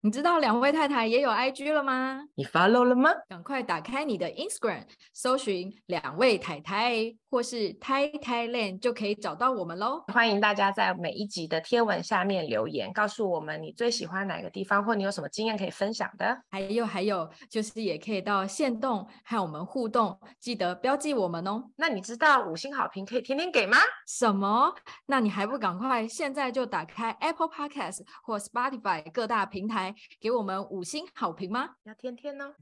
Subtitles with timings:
[0.00, 2.22] 你知道两位太太也有 IG 了吗？
[2.36, 3.10] 你 follow 了吗？
[3.28, 10.04] 赶快打开你的 Instagram，搜寻两位太太或是太太 land 就可以找到我们喽。
[10.12, 16.40] 欢迎大家在每一集的贴文下面留言，告诉我们你最喜欢哪个地方，或你有什么经验可以分享的。
[16.48, 21.64] 还有还有，就是也可以到线动和我们互动，记得标记我们哦。
[21.74, 23.78] 那你知道五星好评可以天天给吗？
[24.06, 24.72] 什么？
[25.06, 29.87] 那你还不赶快现在就打开 Apple Podcast 或 Spotify 各大平台。
[30.20, 31.76] 给我们五星好评吗？
[31.84, 32.54] 要天天呢。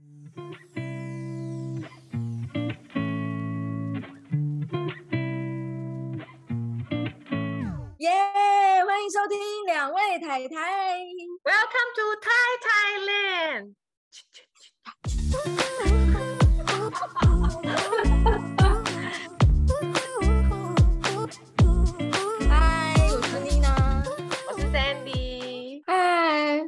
[7.99, 11.01] 耶！Yeah, 欢迎收听两位太太。
[11.43, 13.75] Welcome to Thai Thailand。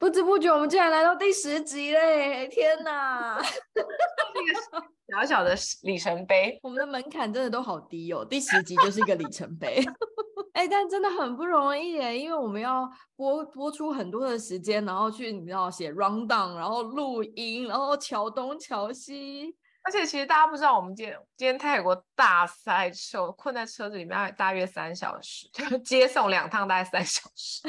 [0.09, 2.49] 不知不觉，我们竟然来到第十集嘞！
[2.49, 3.39] 天哪，
[5.13, 8.25] 小小的里程碑， 我们的门槛真的都好低哦。
[8.25, 9.85] 第十集就是一个里程碑，
[10.55, 19.55] 哎、欸，但真的很不容易耶，因为我们要播播出很多的时间，然后去你知道写 rundown，然后录音，然后桥东桥西。
[19.83, 25.47] 而且其实大家不知道，我们今天今天泰国大塞车，困在车子里面大约三小时，
[25.85, 27.63] 接送两趟大概三小时，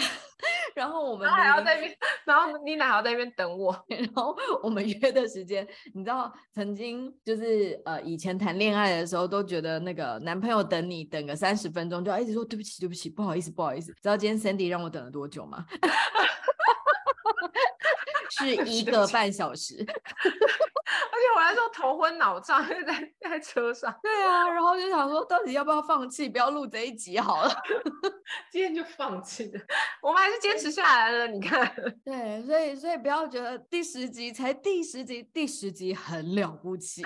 [0.76, 15.66] 然后我们还要在那边， 然后妮娜还要在那边等我， 然后我们约的时间，你知道，曾经就是呃以前谈恋爱的时候都觉得那个男朋友等你等个三十分钟就要一直说对不起对不起不好意思不好意思，知道今天 Sandy 让我等了多久吗？
[18.32, 19.86] 是一个半小时。
[21.20, 23.94] 而且我还说头昏脑胀， 就在在车上。
[24.02, 27.52] 对啊，然后就想说，到底要不要放弃，不要录这一集好了。
[28.50, 29.60] 今天就放弃了，
[30.02, 31.28] 我们还是坚持下来了。
[31.28, 31.70] 你看，
[32.06, 37.04] 对，所以所以不要觉得第十集才第十集，第十集很了不起。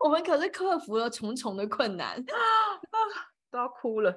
[0.00, 2.20] 我们可是克服了重重的困难，
[3.52, 4.10] 都要哭了。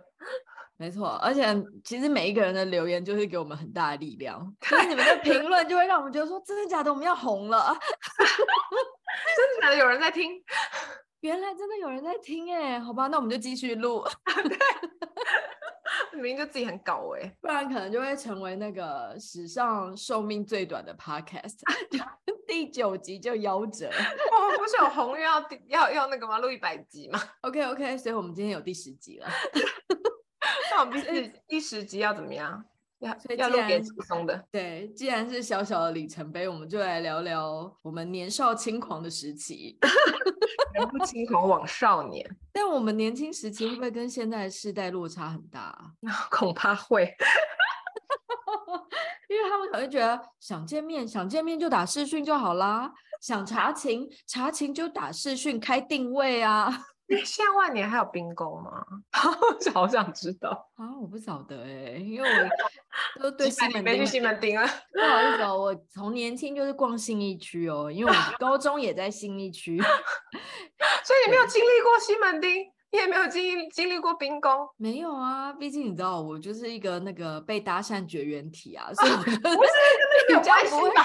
[0.83, 1.45] 没错，而且
[1.81, 5.41] 其实每一个人的留言就是给我们很大的力量，所以你们的评。
[5.41, 7.73] 论就会让我们觉得说，真的假的，我们要红了，
[8.19, 10.44] 真的假的，有人在听，
[11.21, 14.03] 原来真的有人在听哎，好吧，那我们就继续录，
[14.44, 14.57] 对，
[16.19, 21.59] 明明就自己很搞哎，不然可能就会成为那个史上寿命最短的 podcast，
[22.45, 26.39] 第九集就夭折，我们不是有宏愿要要要那个吗？
[26.39, 29.27] 录一百集吗？OK OK，所以我们今天有第十集了。
[30.75, 32.63] 那我们第第十集要怎么样？
[33.00, 34.44] 要要录点轻松的。
[34.50, 39.78] 对，既然是小小的里程碑，我们就来聊聊我们年少轻狂的时期。
[40.73, 42.28] 人不轻狂枉少年。
[42.51, 45.91] 但我们年轻时期会不会跟现在的世代落差很大啊？
[46.31, 47.03] 恐怕会，
[49.29, 52.89] 因为他们可能觉得想见面，想见面就打视讯就好啦；
[53.22, 56.85] 想查情，查情就打视讯开定位啊。
[57.25, 58.84] 现在万年还有冰沟吗？
[59.74, 60.97] 好想知道啊！
[61.00, 62.50] 我不晓得哎、欸，因为我
[63.22, 64.66] 都对西门没去西门町了。
[64.66, 74.52] 不好意思哦，我从年轻就是逛信义区哦，因为我 高中也在信义区，所以你没有经历过西门町，你也没有经历经历过冰宫。
[74.78, 79.59] 没有啊，毕竟你知道我就是一个那个被搭讪绝缘体啊，所以我觉得不是跟
[80.28, 81.03] 那个有关系吧？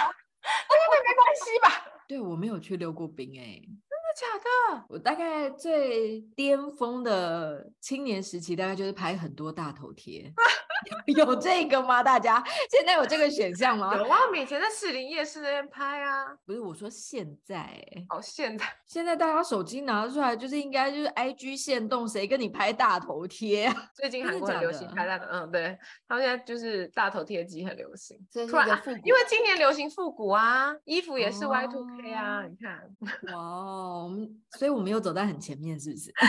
[0.69, 1.84] 跟那个没关系吧？
[2.08, 3.69] 对，我没有去溜过冰哎、欸。
[4.18, 10.32] 假的，我大概最巅峰的青年时期，大概就是拍很多大头贴。
[11.06, 12.02] 有这个吗？
[12.02, 13.94] 大家现在有这个选项吗？
[13.96, 16.26] 有啊，我们以前在士林夜市那边拍啊。
[16.46, 17.68] 不是，我说现在。
[18.08, 23.70] 哦，现在现在大家手机拿出来，就是应该就是 IG 限动，谁跟你拍大头贴？
[23.92, 25.76] 最近韩国很流行拍大头，嗯，对，
[26.06, 28.16] 他们现在就是大头贴机很流行。
[28.32, 32.88] 突然，因为今年流行复古啊，衣服也是 Y two K 啊，你看。
[33.32, 34.07] 哇哦，
[34.58, 36.12] 所以我们又走在很前面，是不是？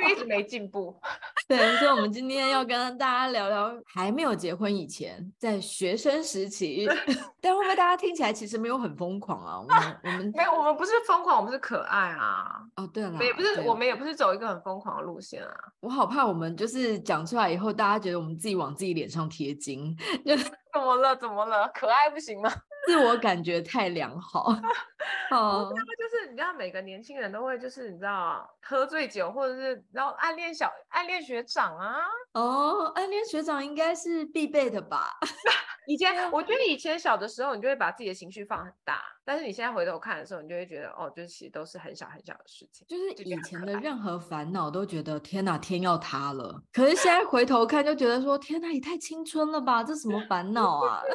[0.00, 0.96] 因为一直没进步。
[1.48, 6.86] 对，所以我们今天要跟大家聊聊还没有结婚以前，在学生时期，
[7.40, 9.58] 但会不会大家听起来其实没有很疯狂啊？
[9.58, 12.60] 我们我们没有，我们不是疯狂，我们是可爱啊。
[12.76, 15.52] 哦，对了，也不是，我们也不是走一个很疯狂的路线啊。
[15.80, 21.16] 我好怕我们就是讲出来以后，大家觉得我们自己往自己脸上贴金，就怎么了？
[21.16, 21.68] 怎么了？
[21.74, 22.52] 可爱不行吗？
[22.88, 24.46] 自我感觉太良好。
[25.30, 31.98] 哦，就是你知道每个年轻人都会就是你知道喝醉酒，或者是然后暗恋小暗恋学长啊。
[32.32, 35.18] 哦，暗恋学长应该是必备的吧？
[35.86, 42.86] 以前我觉得以前小的时候，你就会把自己的情绪放很大，但是你现在回头看的时候，你就会觉得哦，就是其实都是很小很小的事情。
[42.86, 46.62] 就是以前的任何烦恼都觉得天哪，天要塌了。
[46.72, 51.02] 可是现在回头看，就觉得说天哪，也太青春了吧，这什么烦恼啊？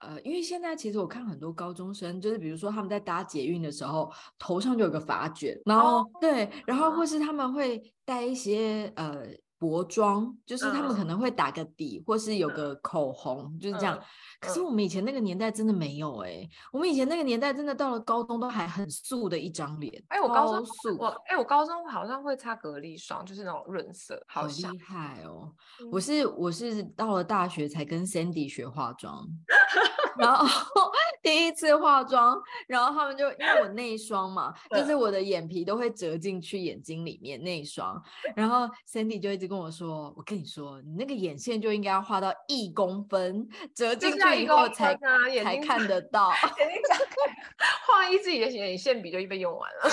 [0.00, 9.26] 呃，因为现在其实我看很多高中生，就是比如说他们在搭捷运的时候，头上就有个发卷，然后、哦、对，然后或是他们会带一些呃。
[9.62, 13.96] 薄妆就是他们可能会打个底，嗯、或是有个口红，嗯、就是这样。
[14.40, 20.02] 可是我们以前那个年代真的没有哎、欸，我们以前那个年代真的到了高中都还很素的一张脸。
[20.08, 25.52] 哎、欸，我高中素，我哎、欸，我高中好像会擦隔离霜，就是那种润色，好厉害哦！
[25.80, 29.24] 嗯、我是我是到了大学才跟 Sandy 学化妆。
[30.18, 30.92] 然后
[31.22, 38.00] 第一次化妆，然后他们就因为我内双嘛，就是我的眼皮都会折进去眼睛里面那一双，
[38.34, 44.98] 然后 Cindy 就一直跟我说：“我跟你说，你那个眼线就应该要画到一公分，折进去以后才、啊、
[45.42, 46.32] 才看得到。”
[47.86, 49.90] 画一自己的眼线笔就一被用完了，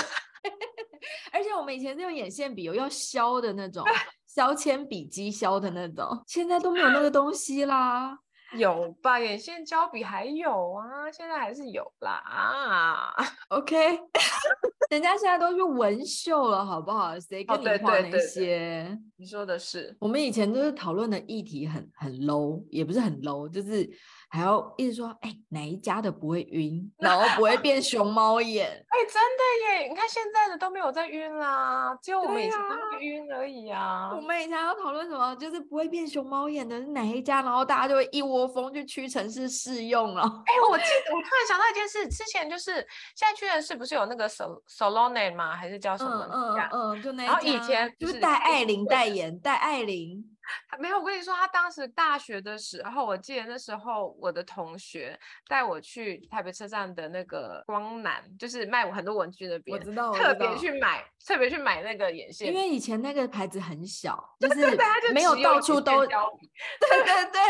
[1.32, 3.84] 而且我们以前是用眼线笔有要削的那种
[4.26, 8.18] 削铅笔机削的那种，现在都没有那个东西啦。
[8.56, 13.14] 有吧，眼线胶笔还有啊，现在还是有啦啊。
[13.48, 13.76] OK，
[14.90, 17.18] 人家现在都是纹绣了，好不好？
[17.20, 18.10] 谁跟你画那些？
[18.10, 23.88] 哦，对对对对，你说的是，我们以前都是讨论的议题很很 low，也不是很 low，就是。
[24.32, 28.64] 还要一直说，哎、欸，哪一家的不会晕，然后不会变 熊猫眼？
[28.66, 29.88] 哎、欸，真的耶！
[29.88, 33.80] 你看现在的都没有在晕啦，只有我们以前会晕而已啊。
[33.80, 35.34] 啊我们以前要讨论什么？
[35.34, 37.42] 就是不会变熊猫眼的是哪一家？
[37.42, 40.22] 然后大家就会一窝蜂去屈臣氏试用了。
[40.22, 42.74] 哎、欸，我记得我突然想到一件事，之前就是
[43.16, 45.56] 现在屈臣氏不是有那个 Sol Solone 吗？
[45.56, 46.28] 还是叫什么？
[46.32, 47.32] 嗯嗯嗯，就那一家。
[47.32, 50.24] 然后以前就是戴爱玲代言，戴爱玲。
[50.78, 55.18] 没有，我跟你说，他当时大学的时候，我记得那时候我的同学
[55.48, 64.76] 带我去台北车站的那个光南，就是卖很多文具那边，我知道，特别去买，特别去买那个眼线，因为以前那个牌子很小， 就是
[65.12, 67.40] 没有到处都， 对对对，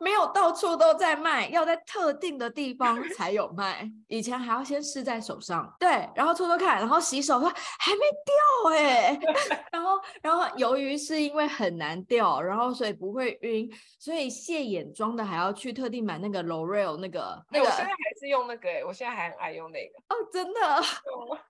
[0.00, 3.88] 没有到处都在卖，要在特定的地方才有卖。
[4.08, 9.20] 以前还要先试在手上，对，然后搓搓看，然后洗手说还没掉哎、欸，
[9.70, 12.40] 然后然后由于是因为很难掉。
[12.50, 17.64] 然后所以不会晕，所以卸眼妆的还要去特地买那个 L'Oreal 那个那个。
[17.64, 19.98] 我现在还是用那个，我现在还很爱用那个。
[20.08, 20.60] 哦，真的，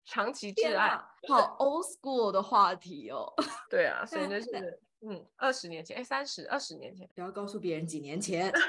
[0.05, 0.91] 长期挚爱，
[1.26, 3.32] 好 old school 的话题哦。
[3.70, 8.53] 对啊，所以 就是嗯，二十年前，哎，三十二十年前，不要告诉别人几年前。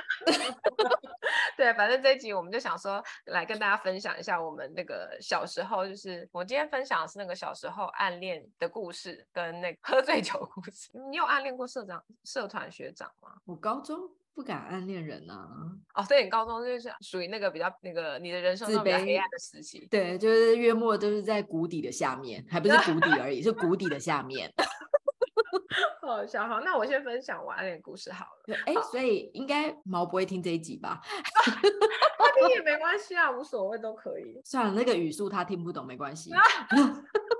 [1.57, 10.89] 对，反正这一集我们就想说，来跟大家分享一下我们那个小时候，就是我今天分享的是那个小时候暗恋的故事，跟那个喝醉酒的故事。
[11.09, 13.33] 你有暗恋过社长、社团学长吗？
[13.45, 13.99] 我高中
[14.33, 15.47] 不敢暗恋人啊。
[15.93, 19.85] 哦，对，你高中就是属于那个比较那个你的人生中比较黑暗的时期。
[19.91, 24.51] 对，就是月末都是在谷底的下面，还不是谷底而已，是谷底的下面。
[26.11, 28.55] 好笑，好，那我先分享我暗恋故事好了。
[28.65, 31.01] 哎，所以应该毛不会听这一集吧？
[31.05, 34.39] 他听也没关系啊，无所谓都可以。
[34.43, 36.31] 算了，那个语速他听不懂没关系。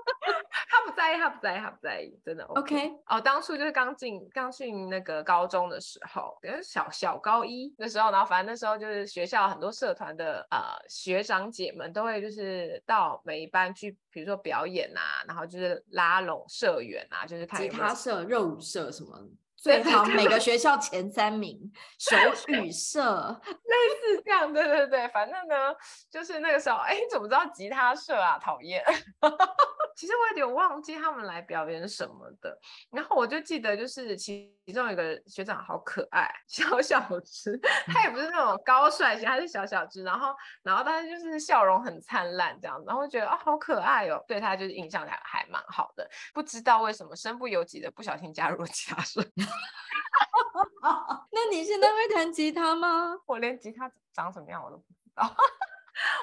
[1.02, 2.44] 在意，他不在意，他不在意，真的。
[2.44, 3.00] OK, okay.
[3.06, 10.58] 哦，当初就是刚进刚进那个高中的时候，小小高一的时候，然后反正那时候就是学校很多社团的呃
[10.88, 19.18] 学长姐们都会就是到每一班去，比如说表演啊，然后就是拉拢社员啊，就是看有有吉他社、热舞社什么。
[19.62, 21.56] 最好每个学校前三名，
[21.96, 22.16] 手
[22.48, 25.72] 语社类似这样，对对对，反正呢，
[26.10, 28.36] 就是那个时候，哎，你怎么知道吉他社啊？
[28.42, 28.82] 讨厌，
[29.94, 32.58] 其实我有点忘记他们来表演什么的，
[32.90, 49.22] 然后我就记得就是其中有一个学长好可爱，小小只，他也不是那种高帅型，他是小小只，然后然后但是就是笑容很灿烂这样子，然后觉得啊、哦、好可爱哦，对他就是印象还还蛮好的，不知道为什么身不由己的不小心加入了吉他社。
[51.30, 53.16] 那你现在会弹吉他吗？
[53.26, 55.22] 我连吉他长什么样我都不知道。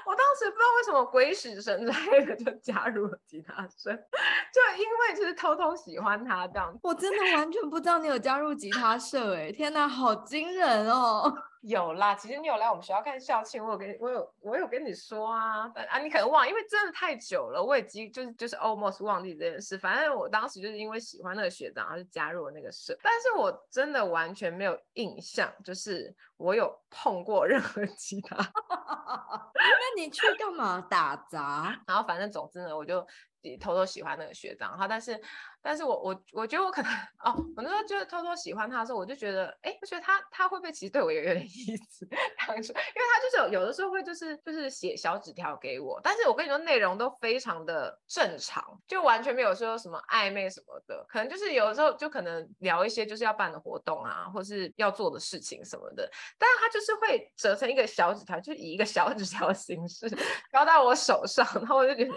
[0.05, 6.75] 我当时不知道为什么鬼使神差的就加入了吉他社，就因为就是偷偷喜欢他这样。
[6.81, 11.31] 我真的完全不知道你有加入吉他社，哎，天哪，好惊人哦！
[11.61, 19.77] 有啦，其实你有来我们学校看校庆，我有跟我有我有跟你说啊，啊，你可能忘，因为真的太久了，我已经就是就是 almost 忘记这件事。
[19.77, 28.37] 反正我当时就是因为喜欢那个学长，然后就加入了那个社，但是我真的完全没有印象，就是我有碰过 任何吉他。
[29.53, 31.77] 那你去干嘛打杂？
[31.85, 33.05] 然后反正总之呢，我就
[33.47, 35.19] 己偷偷喜欢那个学长，然后但是。
[35.61, 36.89] 但是我我我觉得我可能
[37.21, 42.07] 哦，我那时候就是偷偷喜欢他的时候，我就觉得，哎，我觉得他他会不会其实对我也有点 意思？
[42.47, 60.09] 当时，因为他就是有的时候会就是就是写小纸条给我，但是我跟你说内容都非常的正常，就完全没有说什么暧昧什么的，可能就是有的时候就可能聊一些就是要办的活动啊，或是要做的事情什么的，但是他就是会折成一个小纸条，就以一个小纸条的形式
[60.53, 62.11] 交到我手上，然后我就觉得，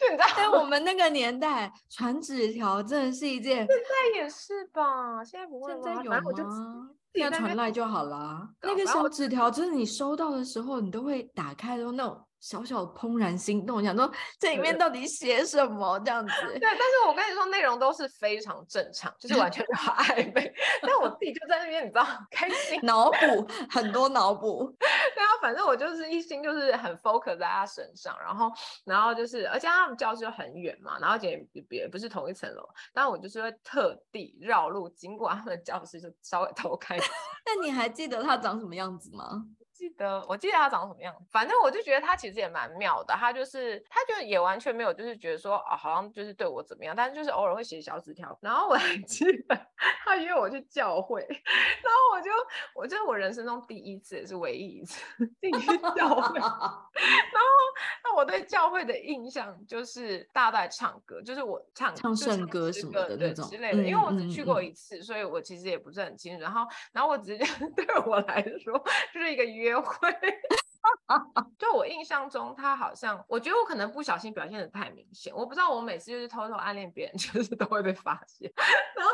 [0.00, 2.82] 就你知道，我们那个年代传纸条。
[2.82, 5.24] 真的是一件，现在也是吧？
[5.24, 5.80] 现在不会吗？
[5.82, 6.90] 现在有吗？
[7.14, 8.48] 现在传来就好了。
[8.62, 12.22] 那个小纸条，就是你收到的时候，你都会打开的那种。
[12.40, 16.32] 小小怦然心动，想说这里面到底写什么这样子？
[16.46, 20.54] 对，但是我跟你说，内容都是非常正常，就是完全没 有暧昧。
[20.82, 24.72] 但我自己就在那边，你知道，开心脑补很多脑补。
[24.78, 28.50] 对啊，反正我就是一心就是很 focus 在他身上，然后
[28.84, 36.96] 然后就是，而且他们教室又很远嘛，然后也也不是同一层楼，但我就是会特地绕路经过他们的教室，就稍微 偷看。
[37.44, 39.44] 那你还记得他长什么样子吗？
[39.78, 43.14] 记得，我记得他长什么样，反正我就觉得他其实也蛮妙的。
[43.14, 48.36] 他就是，他就也完全没有，就是觉得说，啊，好像就是对我怎么样，但是就是偶尔会写小纸条。
[48.42, 49.66] 然后我还记得
[50.04, 52.30] 他约我去教会，然后我就，
[52.74, 55.00] 我就是我人生中第一次也是唯一一次
[55.40, 55.66] 进去
[55.96, 56.40] 教会。
[56.42, 56.58] 然后，
[58.02, 63.84] 那我对教会的印象就是大概唱歌，就是我唱唱圣歌什么的那种之类的。
[63.84, 66.42] 因为我只去过一次，嗯嗯嗯，所以我其实也不是很清楚。
[66.42, 67.44] 然后，然后我直接
[67.76, 68.76] 对我来说
[69.14, 69.67] 就是一个约。
[69.68, 70.10] 约会，
[71.58, 78.50] 就我印象中，他好像，我觉得我可能不小心表现的太明显，我不知道我每次就是偷偷暗恋别人， 就是都会被发现，
[78.96, 79.12] 然后，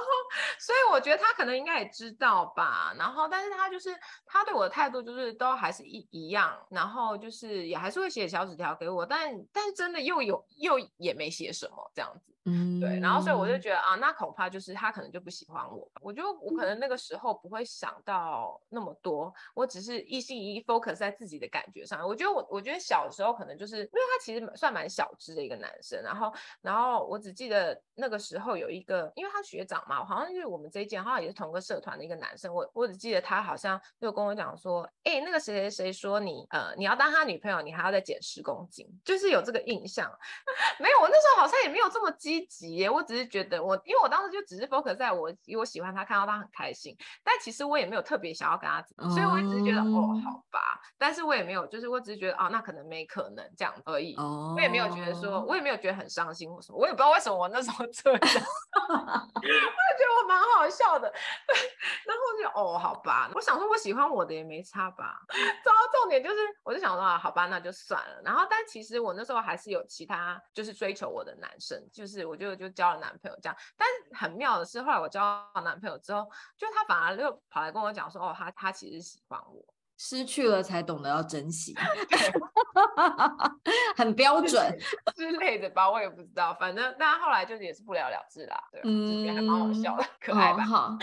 [0.59, 3.91] 所以我觉得他可能应该也知道吧，然后，但是他就是
[4.27, 12.34] 他对我的态度就是都还是一一样，然后就是也还是会写小纸条给我，但但是真的又有又也没写什么这样子。
[12.47, 15.91] 嗯，对，然后所以我就觉得啊，那恐怕就是他可能就不喜欢我。
[16.03, 22.07] 我就我可能那个时候不会想到那么多，我只是一心一意 focus 在自己的感觉上。
[22.07, 40.05] 我觉得我我觉得小时候可能就是因为他其实算蛮小只的一个男生，然后然后我只记得那个时候有一个，因为他学长嘛，好像就是我们这一届好像也是同个社团的一个男生，我我只记得他好像就跟我讲说，哎，那个谁谁谁说你呃你要当他女朋友，你还要再减十公斤，就是有这个印象。
[40.79, 42.34] 没有，我那时候好像也没有这么激。
[42.41, 59.47] 积极耶，我只是觉得我，因为我当时就只是 focus 在我，因为我喜欢他，看到他很开心，但其实我也没有特别想要跟他怎么，所以我一直觉得哦，好吧，但是我也没有，就是我只是觉得哦，那可能没可能这样而已，我也没有觉得说，我也没有觉得很伤心或什么，我也不知道为什么我那时候这样， 我就
[59.95, 61.09] 觉得我蛮好笑的，
[62.05, 72.24] 然后就哦，好吧，我想说我喜欢我的也没差吧，然后重点就是，我就想说啊，好吧，那就算了，然后但其实我那时候还是有其他就是追求我的男生，就是。
[72.25, 73.87] 我就就交了男朋友这样，但
[74.19, 79.65] 很妙的是，后来我交了男朋友之后，就他反而又跑来跟我讲说，哦，他他其实喜欢我，
[79.97, 81.75] 失去了才懂得要珍惜，
[83.97, 84.79] 很标准。
[85.15, 90.97] 之类的吧，我也不知道，反正但后来就也是不了了之啦，对，嗯，还蛮好笑的，可爱吧，好，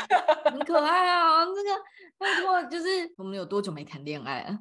[0.45, 1.81] 很可爱啊，这个
[2.17, 2.87] 拜托，就是
[3.17, 4.59] 我们有多久没谈恋爱了？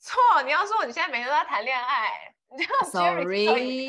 [0.00, 3.88] 错，你要说你现在每天都在谈恋爱，你这样 Sorry。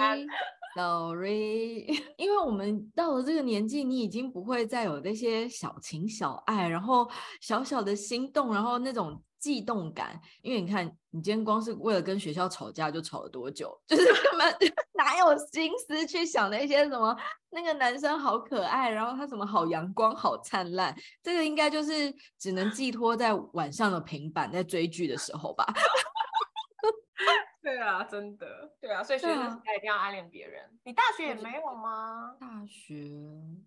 [0.76, 1.86] Sorry，
[2.18, 7.08] 因为我们到了这个年纪，你已经不会再有那些小情小爱，然后
[7.42, 10.20] 小小的心动，然后那种悸动感。
[10.42, 13.80] 因为你看，你今天光是为了跟学校吵架，就吵了多久？
[13.86, 17.16] 就是根本哪有心思去想那些什么
[17.52, 20.96] 那个男生好可爱，然后他什么好阳光、好灿烂。
[21.22, 25.66] 这个应该就是只能寄托在晚上的平板在追剧的时候吧。
[27.64, 30.66] 对啊，真的，对啊，所以学生时代一定要暗恋别人。
[30.66, 32.36] 啊、你大学也没有吗？
[32.38, 32.96] 大学，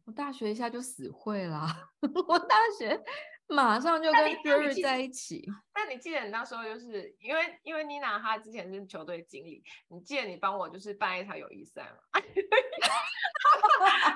[0.04, 1.88] 我大学一下就死会啦。
[2.28, 3.02] 我大学
[3.48, 5.48] 马上就跟 Jerry 在一起。
[5.74, 11.98] 那你，你记得你那时候就是因为因为妮娜她之前是球队经理，你记得你帮我就是办一场友谊赛吗？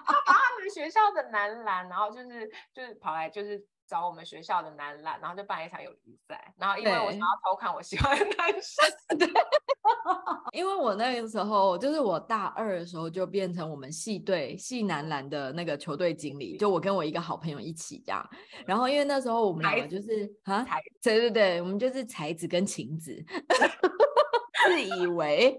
[0.05, 3.67] 他把他们学校的男篮，然后就是就是跑来就是。
[3.91, 6.55] 找我们学校的男篮，然后就办一场友谊赛。
[6.57, 8.87] 然后因为我想要偷看我喜欢的男生，
[9.19, 9.29] 对，
[10.53, 18.25] 因为我那个时候就是我大二的时候就变成我们系队系男篮的那个球队经理，就我跟我一个好朋友一起这样。
[18.65, 20.65] 然后因为那时候我们两个就是啊，
[21.03, 23.13] 对对对，我们就是才子跟晴子，
[24.69, 25.59] 自以为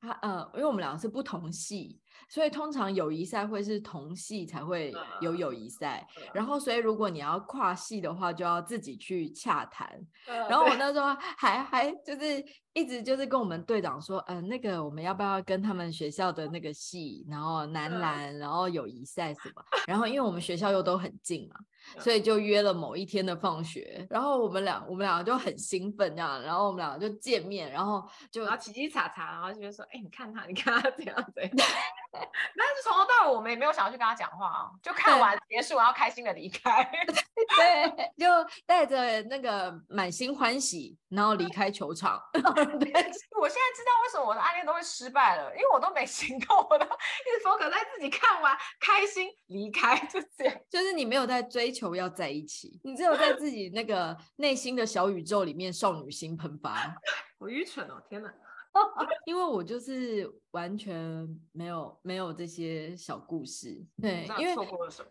[0.00, 2.00] 他 呃，因为我们两个是不同系。
[2.28, 9.88] 所以通常友谊赛会是同系才会有友谊赛，然后所以如果你要跨系的话，就要自己去洽谈。
[10.26, 12.44] 然后我那时候还还就是。
[12.74, 21.56] 一直就是跟我们队长说，嗯、呃，那个我们要不要跟他们学校的那个系，然后男篮，然后友谊赛什么，然后因为我们学校又都很近嘛，
[22.00, 31.32] 所以就约了某一天的放学，然后我们俩我们俩就很兴奋这样，然后我们俩就见面，然后就然后叽叽喳喳，然后就说，哎，你看他，你看他 这样子，
[32.12, 36.84] 但是从头到尾我们也没有想要去跟他讲话啊，就看完结束，然后开心的离开，
[37.56, 38.26] 对，就
[38.66, 42.22] 带着那个满心欢喜，然后离开球场。
[42.32, 50.54] 对，我现在知道为什么我的暗恋都会失败了，因为我都没行动，我都一直 focus 在自己看完开心离开，就这样。
[50.68, 56.94] 就是你没有在追求要在一起，你只有在自己那个 内心的小宇宙里面少女心喷发。
[57.38, 58.32] 我愚蠢哦，天哪！
[59.24, 65.02] 因为我就是完全没有没有这些小故事， 对，因为错过了什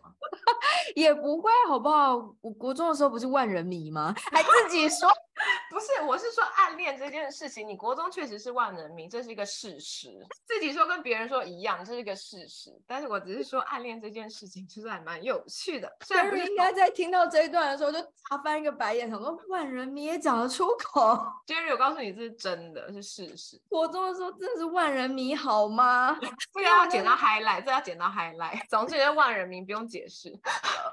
[0.94, 2.16] 也不会，好不好？
[2.40, 4.14] 我国中的时候不是万人迷吗？
[4.32, 5.08] 还自己说。
[5.70, 10.08] 不是，我是说暗恋这件事情，你国中确实是万人迷，这是一个事实。
[10.44, 12.76] 自己说跟别人说一样，这是一个事实。
[12.88, 15.88] 但是我只是说暗恋这件事情，其实还蛮有趣的。
[16.04, 21.16] 虽然不应该在听到这一段的时候就大翻一个白眼，想说万人迷也讲得出口。
[21.46, 23.60] Jerry，我告诉你，这是真的，是事实。
[23.68, 26.18] 国中的时候真的是万人迷，好吗？
[26.52, 28.60] 这个要剪到 highlight，这要剪到 highlight。
[28.68, 30.36] 总之，万人迷不用解释。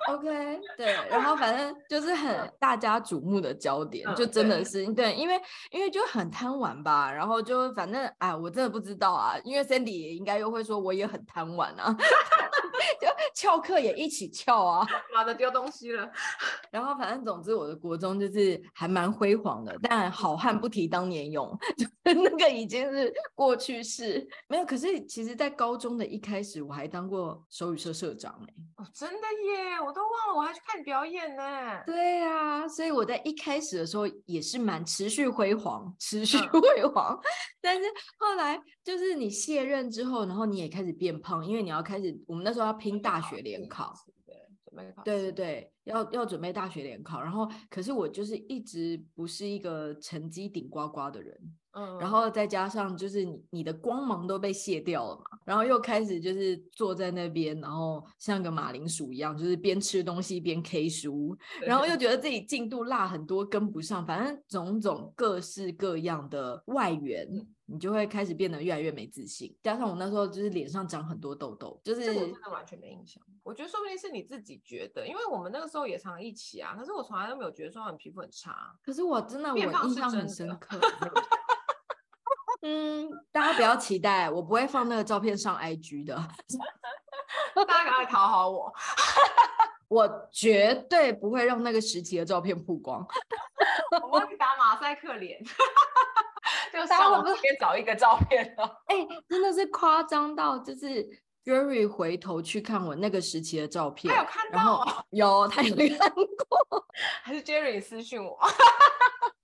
[0.08, 0.94] OK，对。
[1.10, 4.86] 然后反正就是很大家瞩目的焦点，就真的是。
[4.94, 5.42] 对，因为
[5.72, 11.96] 因为就很贪玩吧，然后就反正哎，我真的不知道啊，因为 Sandy 也应该又会说我也很贪玩啊，
[13.00, 16.12] 就翘课也一起翘啊， 妈的丢东西了，
[16.72, 24.66] 然后反正总之我的国中就是还蛮辉煌的，但好汉不提当年勇， 就那个已经是过去式，没有。
[24.66, 28.54] 可是其实，在高中的一开始，我还当过手语社社长哎，
[28.84, 31.82] 哦，真的耶，我都忘了我还去看表演呢。
[31.86, 34.66] 对啊，所以我在一开始的时候也是。
[34.66, 37.16] 蛮持续辉煌，持续辉煌，
[37.62, 37.84] 但是
[38.18, 43.94] 后来就是你卸任之后，然后你也开始变胖，因为你要开始，我们那时候要拼大学联考，
[44.26, 45.04] 对准备考。
[45.04, 51.36] 对对对，要要准备大学联考，然后可是我就是一直不是一个成绩顶呱呱的人。
[51.78, 67.28] 嗯，然后再加上就是你你的光芒都被卸掉了嘛，然后又开始就是坐在那边，然后像个马铃薯一样，就是边吃东西边 K 书，然后又觉得自己进度落很多，跟不上，反正种种各式各样的外援，
[67.66, 69.54] 你就会开始变得越来越没自信。
[69.62, 73.22] 加上我那时候就是脸上长很多痘痘，就是我真的完全没印象。
[73.44, 78.76] 我觉得说不定是你自己觉得，因为我们那个时候也常一起啊，可是我从来都没有觉得说你皮肤很差。
[78.84, 80.80] 可是我真的我印象很深刻。
[82.62, 86.16] 嗯，大家不要期待，我不会放那个照片上 IG 的。
[87.68, 88.74] 大家赶快讨好我，
[89.88, 93.06] 我绝对不会让那个时期的照片曝光。
[94.02, 95.40] 我帮你打马赛克脸，
[96.74, 98.44] 就上网随便找一个照片
[98.88, 101.08] 哎、欸，真的是夸张到，就是
[101.46, 106.86] Jerry 回头去看我那个时期的照片，他有看到、哦，有他有看过，
[107.24, 108.38] 还是 Jerry 私讯我？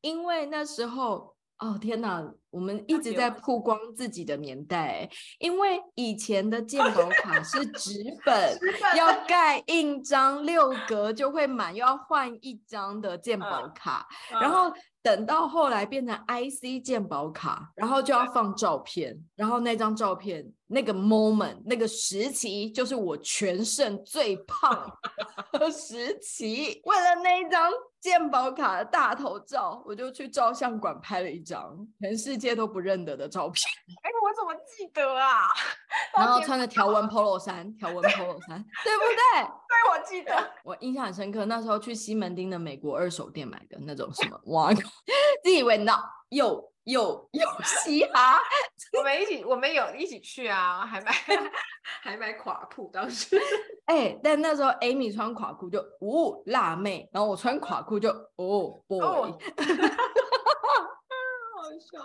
[0.01, 1.35] 因为那时候。
[1.61, 8.57] 哦天哪，我们一直在曝光自己的年代，因为以前的健保卡是 纸本，
[8.97, 24.89] 要盖印章六格就会满，又要换一张的健保卡，然后等到后来变成 IC 鉴宝卡，然后就要放照片，然后那张照片那个 moment 那个时期就是我全盛最胖
[25.53, 27.71] 的时期，为了那一张。
[28.01, 33.63] 健保卡的大头照，我就去照相馆拍了一张全世界都不认得的照片。
[34.01, 35.41] 哎，我怎么记得啊？
[36.17, 39.43] 然后穿着条纹 polo 衫，条纹 polo 衫，对不对？
[39.69, 40.51] 对，我记得。
[40.63, 44.73] 我印象很深刻，那时候去西门町的美国二手店买的那种什么，哇，
[45.43, 45.93] 自以为呢
[46.29, 46.70] 有。
[46.85, 48.39] 有有嘻哈，
[48.97, 51.11] 我们一起，我们有一起去啊，还买
[52.01, 53.39] 还买垮裤，当时，
[53.85, 59.35] 哎、欸，但那时候 Amy 穿垮裤就哦辣妹，然后我穿垮裤就哦 boy，、 oh.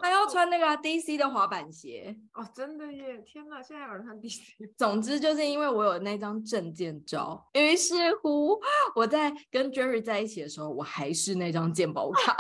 [0.01, 3.19] 还要穿那个、啊、DC 的滑板鞋哦，真的耶！
[3.27, 4.41] 天哪，现在还有人穿 DC。
[4.77, 8.59] 总之就是因为我有那张证件照，于是乎
[8.95, 12.37] 我在跟 Jerry 在一起的时候，我还是那张健保卡。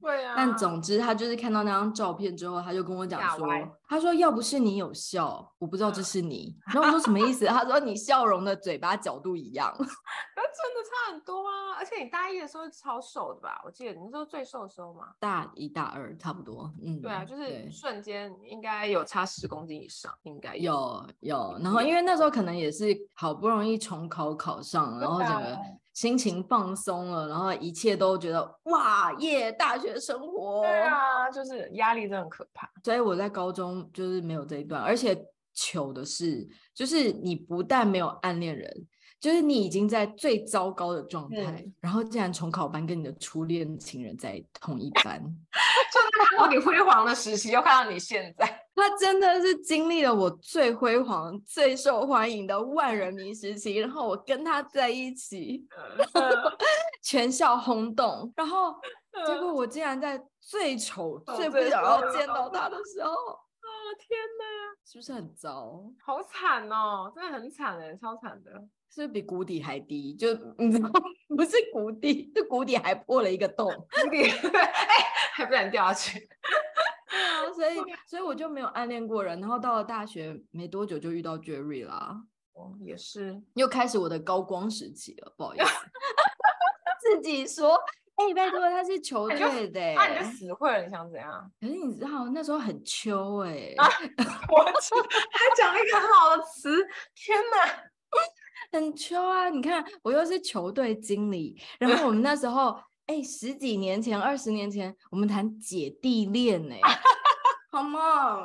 [0.00, 3.46] 对啊，但总之他就是看到那张照片之后，他就跟我讲说，
[3.88, 6.54] 他说要不是你有笑，我不知道这是你。
[6.66, 7.46] 然后我说什么意思？
[7.46, 11.74] 他说你笑容的嘴巴角度一样， 那真的差很多啊！
[11.78, 13.62] 而且你大一的时候超瘦的吧？
[13.64, 15.08] 我记得你说最瘦的时候嘛？
[15.18, 21.56] 大一大二差不多，嗯，对啊，就是瞬间应该有差十公斤以上，应该有有。
[21.62, 25.58] 然后因为那时候可能也是好不容易重考考上，然后整个。
[25.94, 29.50] 心情放松了，然后一切都觉得哇耶！
[29.50, 32.70] 大学生活，对啊，就是压力真的很可怕。
[32.84, 35.16] 所以我在高中就是没有这一段，而且
[35.54, 38.86] 糗的是，就是你不但没有暗恋人。
[39.20, 45.20] 就是你已经在最糟糕的状态，嗯、然后竟然重考班跟你的初恋情人在同一班，
[45.92, 55.66] 就是看到你辉煌的时期，又看到你现在，他真的是经历了我最辉煌、最受欢迎的万人迷时期，然后我跟他在一起，
[57.02, 58.72] 全校轰动，然后
[59.26, 63.47] 结果我竟然在最丑、嗯、最不想要见到他的时候，啊
[63.94, 64.44] 天哪，
[64.84, 65.84] 是不是很糟？
[66.00, 68.68] 好惨哦，真的很惨哎，超惨的。
[68.90, 70.14] 是比谷底还低？
[70.14, 70.90] 就 你知道，
[71.28, 76.18] 不是谷底，是谷底还破了一个洞，谷底对，哎，还不敢掉下去。
[77.10, 82.16] 对啊，所以所以我就没有暗恋过人，然后到了大学没多久就遇到 Jerry 啦。
[82.54, 85.64] 哦，也是，又开始我的高光时期了，不好意思，
[87.00, 87.78] 自己说，
[88.18, 91.50] 哎、欸，拜托，他是球队的，那、啊、你就死会了，你想怎样？
[91.60, 93.88] 可是你知道那时候很秋哎、欸，啊、
[94.48, 94.64] 我
[95.32, 97.84] 他讲了一个很好的词，天哪！
[98.72, 99.48] 很秋啊！
[99.48, 102.72] 你看，我又是球队经理，然后我们那时候，
[103.06, 106.80] 哎、欸，十几年前、二十年前，我们谈姐弟恋呢、 欸，
[107.70, 108.36] 好吗？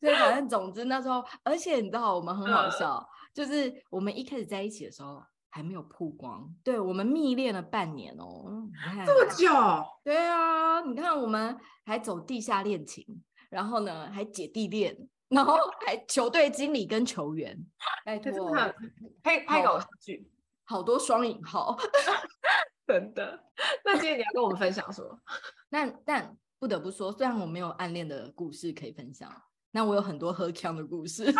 [0.00, 5.20] 所以反正总之那时候，而且你知道我们很好笑，就是我们一开始在一起的时候
[5.58, 8.68] 还没有曝光，对，我们蜜恋了半年哦、
[9.04, 9.50] 这么久？
[10.04, 13.04] 对啊，你看我们还走地下恋情，
[13.50, 14.96] 然后呢还姐弟恋。
[15.28, 17.58] 然后 还球队经理跟球员，
[18.02, 18.54] 拜托，
[19.22, 20.30] 拍拍个剧，
[20.64, 21.76] 好多双引号，
[22.86, 23.38] 真的。
[23.84, 25.18] 那今天你要跟我们分享什么？
[25.68, 29.30] 但但不得不说，虽然我没有暗恋的故事可以分享，
[29.72, 31.30] 那我有很多喝枪的故事。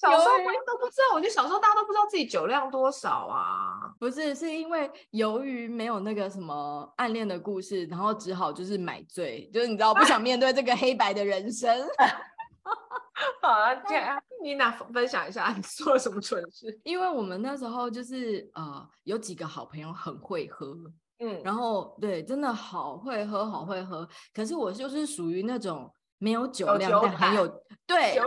[0.00, 0.24] 小时候
[0.66, 3.92] 都不知道，我觉得小时候大家都不知道自己酒量多少啊。
[3.98, 11.86] 不是，是因为由于没有那个什么暗恋的故事，然后只好就是买醉，就是你知道不想面对这个黑白的人生。
[13.42, 16.80] 好啊，这样妮娜分享一下你 做了什么蠢事？
[16.84, 20.74] 因为我们那时候就是呃有几个好朋友很会喝，
[21.18, 24.08] 嗯，然后对，真的好会喝，好会喝。
[24.32, 27.46] 可是我就是属于那种没有酒量，但很有
[27.86, 28.24] 对有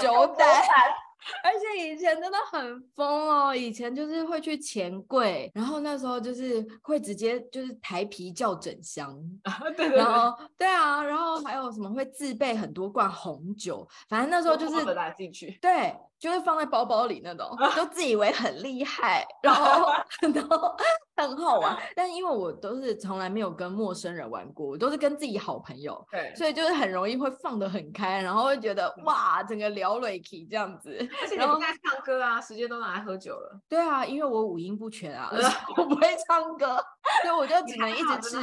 [0.00, 0.46] 酒胆。
[1.42, 9.16] 而且以前真的很疯哦，以前就是会去钱柜，然后那时候就是会直接就是台皮叫整箱，
[9.76, 14.84] 对对对，然后对啊，然后还有什么会自备很多罐红酒，反正那时候就是
[15.16, 15.94] 进去，对。
[16.18, 19.86] 就是放在包包里那种， 都自以为很厉害， 然后
[20.32, 20.74] 然后
[21.16, 21.76] 很好玩。
[21.94, 30.96] 但因为我都是从来没有跟陌生人玩过，我都是跟自己好朋友，对，所以就是很容易会放得很开，然后会觉得哇，整个聊瑞 k 这样子。
[31.22, 33.60] 而且你不在唱歌啊，时间都拿来喝酒了。
[33.68, 35.30] 对啊，因为我五音不全啊，
[35.76, 36.76] 我不会唱歌，
[37.22, 38.36] 所以我就只能一直吃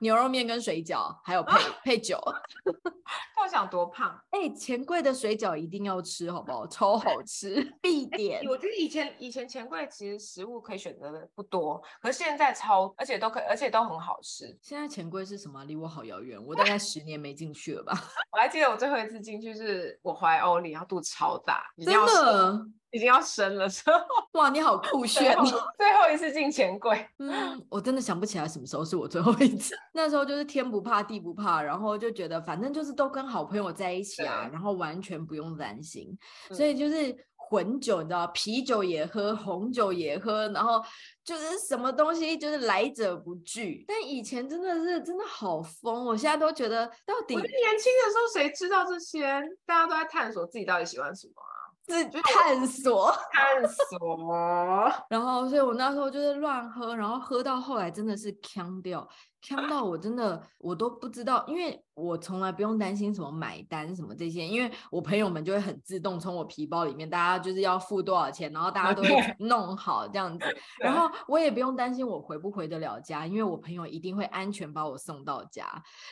[0.00, 2.18] 牛肉面跟水饺，还有配 配酒。
[3.42, 4.18] 我想多胖？
[4.30, 6.66] 哎、欸，钱柜的水饺一定要吃，好不好？
[6.66, 8.42] 超好吃，必点。
[8.46, 14.56] 我觉得以前以前钱柜其实食物可以选择的不多，可是现在超，而且都可以，而且都很好吃。
[14.60, 15.64] 现在钱柜是什么？
[15.64, 17.92] 离我好遥远，我大概十年没进去了吧。
[18.32, 22.66] 我还记得我最后一次进去是我怀欧里，然后肚子超大，真的。
[22.92, 23.96] 已经要生了，之后
[24.32, 25.22] 哇，你好酷炫！
[25.22, 25.44] 最后，
[25.78, 29.76] 最后一次进钱柜，嗯，我真的想不起来什么时候是我最后一次。
[29.94, 36.18] 那时候就是天不怕地不怕，然后就觉得反正就是都跟好朋友在一起啊，然后完全不用担心，
[36.50, 37.16] 所以就是
[37.50, 40.80] 混酒，你知道，啤酒也喝，红酒也喝，然后
[41.24, 43.84] 就是什么东西就是来者不拒。
[43.88, 49.42] 但以前真的是真的好疯，我现在都觉得到底，我年轻的时候谁知道这些？
[49.66, 51.34] 大家都在探索自己到底喜欢什么。
[51.82, 54.92] 自己探索 探索。
[55.08, 59.08] 然后，所以我那时候就是乱喝，然后喝到后来真的是呛掉。
[59.42, 70.44] 呛到我真的我都不知道，因为我从来不用担心什么买单什么这些，因为我朋友们就会很自动从我皮包里面，大家就是要付多少钱，然后大家都会弄好这样子，
[70.80, 75.66] 然后我也不用担心我回不回得了家，因为我朋友一定会安全把我送到家，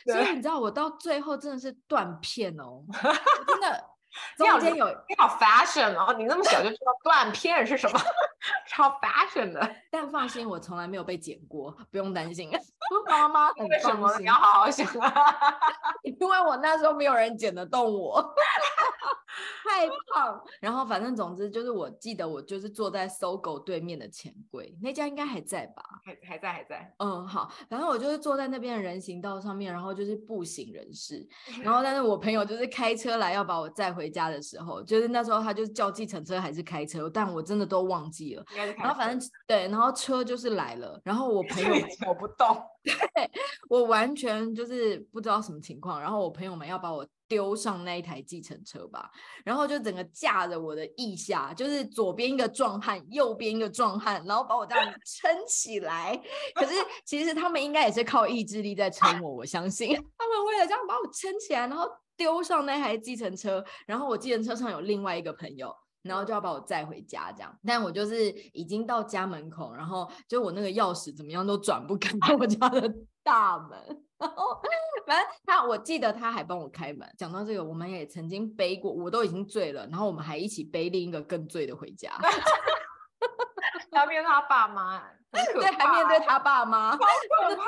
[0.05, 2.83] 所以你知道我到最后真的是断片哦，
[3.47, 3.98] 真的。
[4.37, 7.99] 中间有你好 fashion 哦，你那么小就知道断片是什么，
[8.67, 9.75] 超 fashion 的。
[9.91, 12.51] 但放心，我从来没有被剪过，不用担心。
[13.07, 14.17] 妈妈 很为什么？
[14.19, 15.13] 你要好好想啊，
[16.03, 18.33] 因为我那时候没有人剪得动我。
[19.63, 25.83] 太胖，然后反正总之就是，我记得我就是坐在搜狗对面的钱柜，那家应该还在吧？
[26.03, 26.93] 还还在还在。
[26.97, 31.25] 嗯，好，然后我就是坐在那边的人行道上面，然后就是步行人士，
[31.61, 38.45] 然后但是我朋友就是开车来要把我载回家的时候，就是那时候他就叫计程车还是开车，但我真的都忘记了。
[38.77, 43.31] 然后反正对，然后车就是来了，然后我朋友走不动， 对，
[43.67, 47.03] 我完全就是不知道什么情况，然后我朋友们要把我。
[47.29, 49.07] 丢上那一台计程车吧，
[49.45, 56.19] 然后就整个架着我的腋下，就是左边一个壮汉，右边一个壮汉，然后把我这样撑起来。
[56.55, 56.73] 可是
[57.05, 61.87] 其实他们应该也是靠意志力在撑我，我相信 他们为了这样把我撑起来，然后
[62.19, 67.57] 丢上那台计程车，然后我计程车上有另外一个朋友，然后就要把我载回家这样。
[67.65, 74.03] 但我就是已经到家门口，然后就我那个钥匙怎么样都转不开 我家的大门。
[74.19, 74.61] 然后，
[75.07, 77.07] 反正他，我记得他还帮我开门。
[77.17, 82.11] 讲到这个，我们也曾经背过，我都已经醉了，然后我们还一起背另一个更醉的回家。
[83.91, 85.01] 还要面对他爸妈，
[85.31, 87.63] 对，还面对他爸妈，好可怕。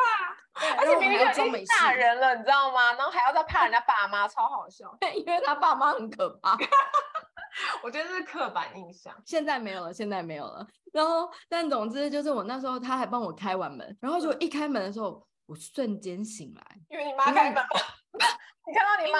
[0.78, 2.94] 而且明明已经大人了，你知道吗？
[2.94, 4.96] 然后还要再怕人家爸妈，超好笑。
[5.16, 6.58] 因为他爸妈很可怕。
[7.84, 9.14] 我觉得这是刻板印象。
[9.26, 10.66] 现在没有了，现在没有了。
[10.94, 15.26] 然后，但总之就是我那时候他还帮我开完门，然后就一开门的时候。
[15.48, 17.56] 我瞬间醒来，因为你妈开门，
[18.66, 19.20] 你看到你妈，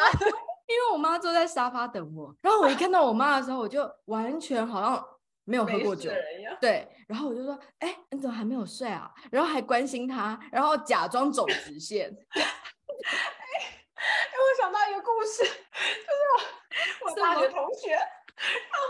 [0.66, 5.06] 因为我妈坐在沙发等我，然后我一看到我妈的时候，我就完全好像
[5.46, 6.12] 没有喝过酒，
[6.60, 9.12] 对，然后我就说，哎、欸，你怎么还没有睡啊？
[9.32, 12.10] 然后还关心他，然后假装走直线。
[12.36, 12.48] 哎、欸，
[14.38, 15.52] 我想到一个故事，就是
[17.06, 17.98] 我我大学同学。
[18.42, 18.88] 然后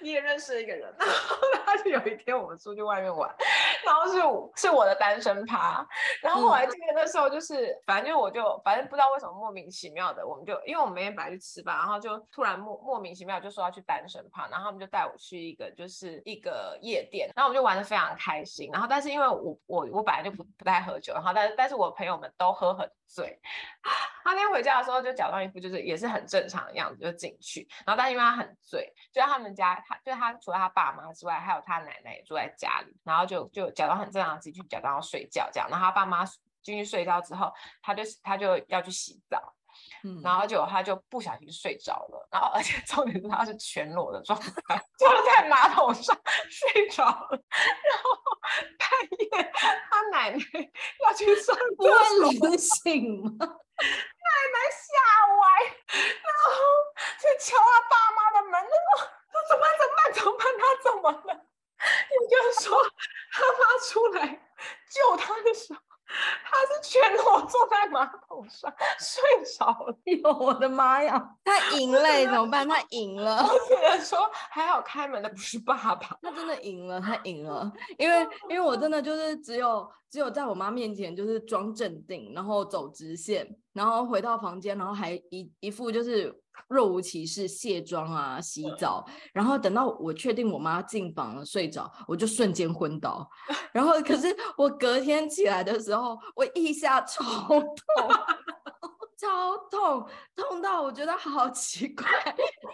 [0.00, 3.34] 你也认识了一个人，然后 他就有一天我们出去外面玩，
[3.84, 5.86] 然后是我是我的单身趴，
[6.22, 23.38] 然后我来记得那时候就是，反正就我就反正不知道为什么莫名其妙的，我们就因为我们每天本来去吃饭，然后就突然莫莫名其妙就说要去单身趴，然后他们就带我去一个就是一个夜店，然后我们就玩的非常开心，然后但是因为我我我本来就不不太喝酒，然后但是但是我朋友们都喝很醉，
[24.24, 28.92] 他那天回家的时候就假装一副就是也是很正常的样子就进去，然后但是因为他很醉。
[29.12, 35.68] 就在他们家，他就他除了他爸妈之外，还有他奶奶也住在家里，然后就就假装很正常，自己去假装要睡觉这样。
[35.70, 36.24] 然后他爸妈
[36.62, 39.54] 进去睡觉之后，他就他就要去洗澡，
[40.04, 46.16] 嗯，然后就他就不小心睡着了，然后而且重点是他是全裸的状态，就在马桶上
[46.48, 48.10] 睡着了，然后
[48.78, 50.38] 半夜他奶奶
[51.04, 53.58] 要去上厕所，不会冷醒吗？
[53.82, 54.86] 奶奶吓
[55.36, 55.42] 歪，
[56.22, 56.50] 然后
[57.18, 59.66] 去敲他爸妈的门，他说：“说怎么办？
[59.78, 60.12] 怎么办？
[60.12, 60.42] 怎么办？
[60.58, 61.34] 他怎么了？”
[61.82, 62.80] 也就是说，
[63.32, 64.26] 他妈出来
[64.90, 65.80] 救他的时候。
[66.44, 69.22] 他是全裸坐在马桶上睡
[69.56, 69.96] 着了，
[70.38, 71.18] 我的妈呀！
[71.42, 72.68] 他赢了怎么办？
[72.68, 73.38] 他赢了。
[73.48, 77.72] 我只能说还好开门的不是爸爸，他真的赢了，他赢了。
[77.96, 86.38] 因为因为我真的就是只有只有在我妈面前就是装镇定，然后走直线，然后回到房间，然后还一一副就是。
[86.68, 93.26] 若无其事卸妆啊，洗澡，然后等到我确定我妈进房了睡着，我就瞬间昏倒。
[93.72, 97.24] 然后可是我隔天起来的时候，我腋下超
[97.58, 97.74] 痛，
[99.16, 102.06] 超痛，痛到我觉得好奇怪。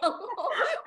[0.02, 0.26] 然后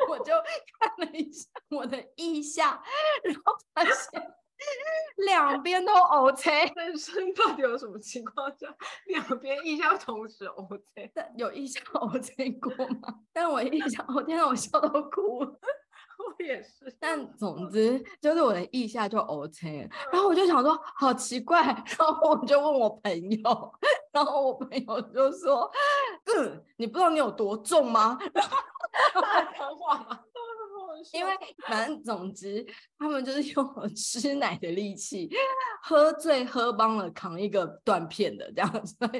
[0.10, 0.34] 我就
[0.78, 2.82] 看了一下我的腋下，
[3.24, 4.41] 然后发现。
[5.26, 8.68] 两边都 OK， 人生到底有什么情况下
[9.06, 10.80] 两边腋下同时 OK？
[11.38, 12.72] 有腋下 OK 过
[13.02, 13.20] 吗？
[13.34, 15.60] 但我腋下，我天哪，我笑到哭了。
[16.22, 16.96] 我也是。
[17.00, 23.74] 但总之就是我的腋下就 OK，然后我就想说好奇怪，然后我就问我朋友，
[24.14, 25.70] 然后我朋友就说
[26.38, 30.20] ：“嗯，你不知道你有多重吗？”然后大脏话吗？
[31.14, 31.34] 因为
[31.68, 32.66] 反正总之，
[32.98, 35.30] 他们就是用我吃奶的力气，
[35.84, 38.96] 喝醉喝帮了扛一个断片的这样子。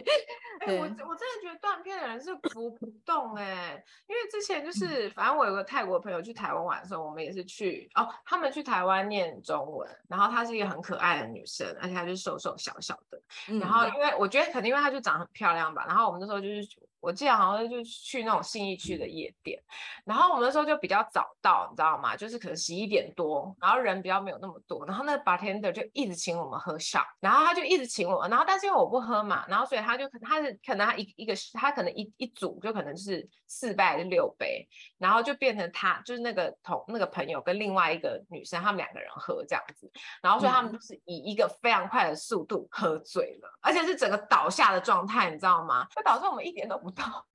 [0.62, 16.62] 哎、欸，我我真的觉得断片的人是扶不动哎、欸，因为之前就是，反正我有个泰国朋友去台湾玩的时候，我们也是去哦，他们去台湾念中文，然后她是一个很可爱的女生，而且她就是瘦瘦小小的，嗯、然后因为我觉得肯定因为她就长得很漂亮吧，然后我们那时候就是。
[17.02, 19.60] 我记得好像就是去那种信义区的夜店，
[20.06, 22.16] 然后我们那时候就比较早到，你知道吗？
[22.16, 34.68] 就是可能十一点多，然后人比较没有那么多，然后那个 bartender 就一直请我们喝 shot，然后他就一直请我，然后但是因为我不喝嘛，然后所以他就他是可能他一一个他可能一一组就可能是四杯还是六杯，
[35.00, 45.88] 然后就变成他就是那个同那个朋友跟另外一个女生他们两个人喝这样子，然后所以他们就是以一个非常快的速度喝醉了，而且是整个倒下的状态，你知道吗？
[45.96, 46.91] 就导致我们一点都不。
[46.92, 47.26] 到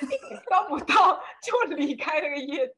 [0.00, 0.20] 一点
[0.50, 2.70] 都不到 就离开那个夜店，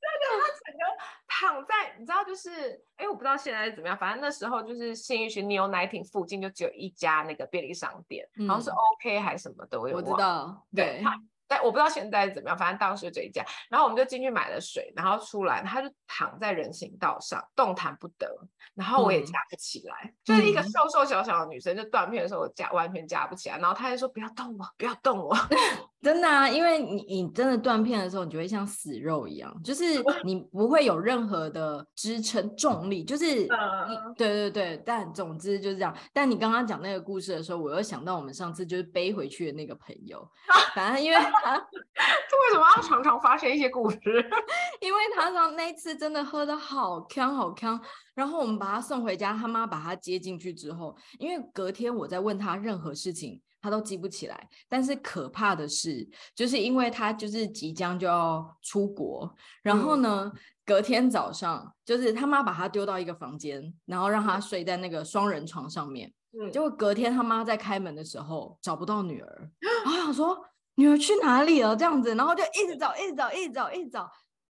[0.00, 0.84] 那就他整个
[1.26, 11.02] 躺在，你知道，就是，哎，我不知道现在是怎么样，反正那时候就是信义区牛奶亭附近就只有一家那个便利商店，嗯、好像是 OK 还是什么的，我有我知道，对。
[11.02, 11.04] 对
[11.48, 18.28] 但我不知道现在怎么样，反正当时这一家，然后我们就进去买了水，然后出来，他就躺在人行道上，动弹不得，
[18.74, 25.34] 然后我也夹不起来，嗯、就是一个瘦瘦小小的女生，就断片的时候我夹完全夹不起来，然后他就说不要动我，不要动我，
[26.00, 29.84] 真的啊，因为你你真的断片的时候，你就会像死肉一样，就是
[30.24, 35.96] 你不会有任何的支撑重力，就是你、嗯、对对对，但总之就是这样。
[36.12, 40.24] 但你刚刚讲那个故事的时候，我又想到我们上次就是背回去的那个朋友，
[40.74, 41.16] 反正因为。
[41.16, 41.56] 啊，
[41.96, 43.98] 这为什么要常常发生一些故事？
[44.80, 47.80] 因为他说那次真的喝的好锵好锵，
[48.14, 54.48] 然后我们把他送回家，他妈把他接进去之后，因为隔天我在问他任何事情，他都记不起来。
[54.68, 66.12] 但是可怕的是，就是因为他就是即将就要出国，然后呢，嗯、隔天早上就是他妈把他丢到一个房间，然后让他睡在那个双人床上面。
[66.32, 69.50] 嗯，结果隔天他妈在开门的时候找不到女儿，
[69.84, 70.44] 然后想说。
[70.78, 71.74] 女儿去哪里了？
[71.74, 74.08] 这样子，然后就一直找，一直找，一直找，一直找，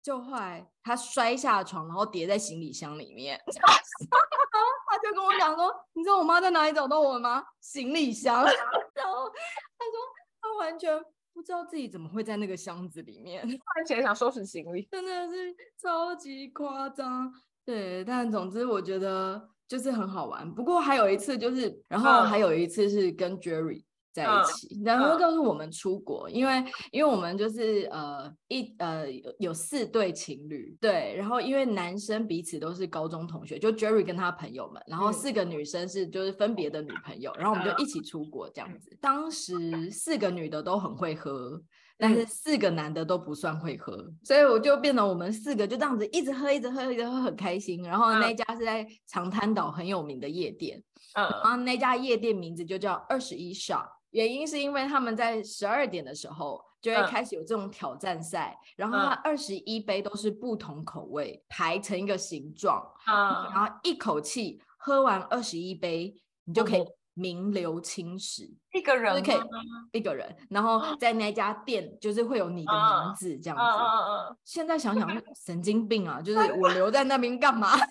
[0.03, 3.39] 就后来他摔下床，然后叠在行李箱里面。
[4.85, 7.43] 他就跟我讲说：“你知道我妈在哪里找到我吗？
[7.61, 8.43] 行李箱。
[8.93, 9.95] ”然后他说
[10.39, 17.33] 他完全不知道自己怎么会在那个箱子里面，突然间想收拾行李，真的是超级夸张。
[17.65, 20.53] 对，但总之我觉得就是很好玩。
[20.53, 23.83] 不过还有一次就是，然后还有一次是跟 Jerry。
[24.13, 38.95] 在一起，然后告诉我们出国，因为因为我们就是呃一呃有有四对情侣，对，然后因为男生彼此都是高中同学，就 Jerry 跟他朋友们，然后四个女生是就是分别的女朋友，然后我们就一起出国这样子。
[39.01, 41.59] 当时四个女的都很会喝，
[41.97, 47.81] 但是四个男的都不算会喝，所以我就变得我们四个就这样子一直喝一直喝一直喝很开心。
[47.81, 50.83] 然后那家是在长滩岛很有名的夜店，
[51.15, 53.87] 嗯，然后那家夜店名字就叫二十一 shot。
[54.13, 66.13] 原因是因为他们在十二点的时候就会开始有这种挑战赛，嗯、然后它二十一杯都是不同口味、嗯、排成一个形状，嗯、然后一口气喝完二十一杯，
[66.45, 68.43] 你就可以名留青史。
[68.73, 69.35] 一个人可以
[69.93, 73.63] 一个人，然后在那家店就是会有你的名字这样子。
[74.43, 75.09] 现在想想，
[75.45, 76.21] 神经病啊！
[76.21, 77.75] 就是 我留在那边干嘛？
[77.81, 77.87] 然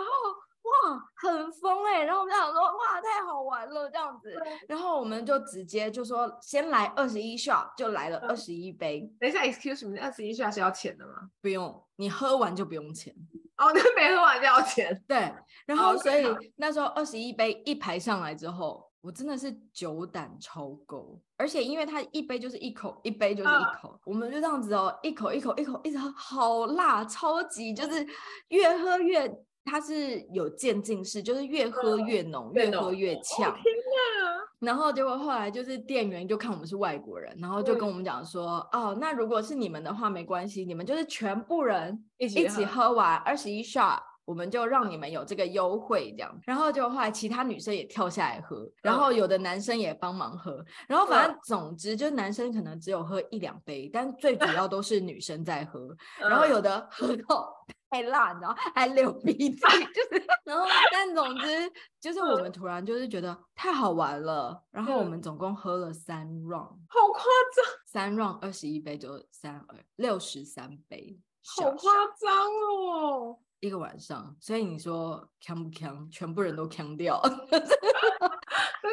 [0.00, 0.06] 后。
[0.72, 2.04] 哇，很疯哎、欸！
[2.04, 4.34] 然后我们就想说，哇，太好玩了这样子。
[4.66, 9.12] 然后我们就直接就说，先来二十一 shot，就来了二十一杯。
[9.20, 11.30] 等一下，excuse me，二十一 shot 是要钱的吗？
[11.40, 13.14] 不用，你喝完就不用钱。
[13.58, 15.04] 哦，那没喝完就要钱。
[15.06, 15.32] 对，
[15.66, 16.24] 然后所以
[16.56, 28.06] 那时候二十一杯一排上来之后，我真的是酒胆超够，而且因为它一杯就是一口，一杯就是一口，uh, 我们就这样子哦，一口一口一口一直喝，好辣，超级就是
[28.48, 29.28] 越喝越。
[29.64, 33.54] 它是有渐进式，就是越喝越浓，越喝越呛。
[33.54, 34.42] 天哪！
[34.58, 57.52] 然后结果后来就是店员就看我们是外国人，然后就跟我们讲说：“哦，那如果是你们的话，没关系，你们就是全部人一起一起喝完二十一 shot，我们就让你们有这个优惠这样。”然后就后来其他女生也跳下来喝，然后有的男生也帮忙喝，然后反正总之就是男生可能只有喝一两杯，但最主要都是女生在喝， 然后有的喝到。
[57.92, 67.22] 太辣，然后还流鼻 涕，就是，然后但总之就是我们突然就是觉得太好玩了，然后我们总共喝了三 round，好夸
[67.54, 72.46] 张，三 round 二十一杯就三二六十三杯，好夸张
[72.80, 76.10] 哦，一个晚上，所以你说扛不扛？
[76.10, 77.30] 全部人都扛掉， 应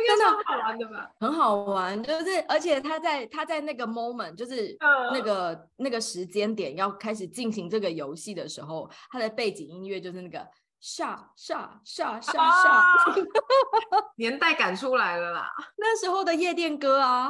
[0.08, 1.12] 真的好玩的吧？
[1.20, 4.78] 很好玩，就是而且他在他在那个 moment，就是
[5.12, 10.48] 那个、uh, 那个时间点要开始进行这个游戏的时候，他的背景音乐就是那个。
[10.82, 12.86] 下下下下下，
[14.16, 15.52] 年代感出来了啦！
[15.76, 17.30] 那时候的夜店歌啊，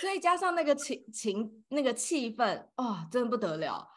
[0.00, 3.88] 所以加上那个情情那个气氛，哦，真的不得了，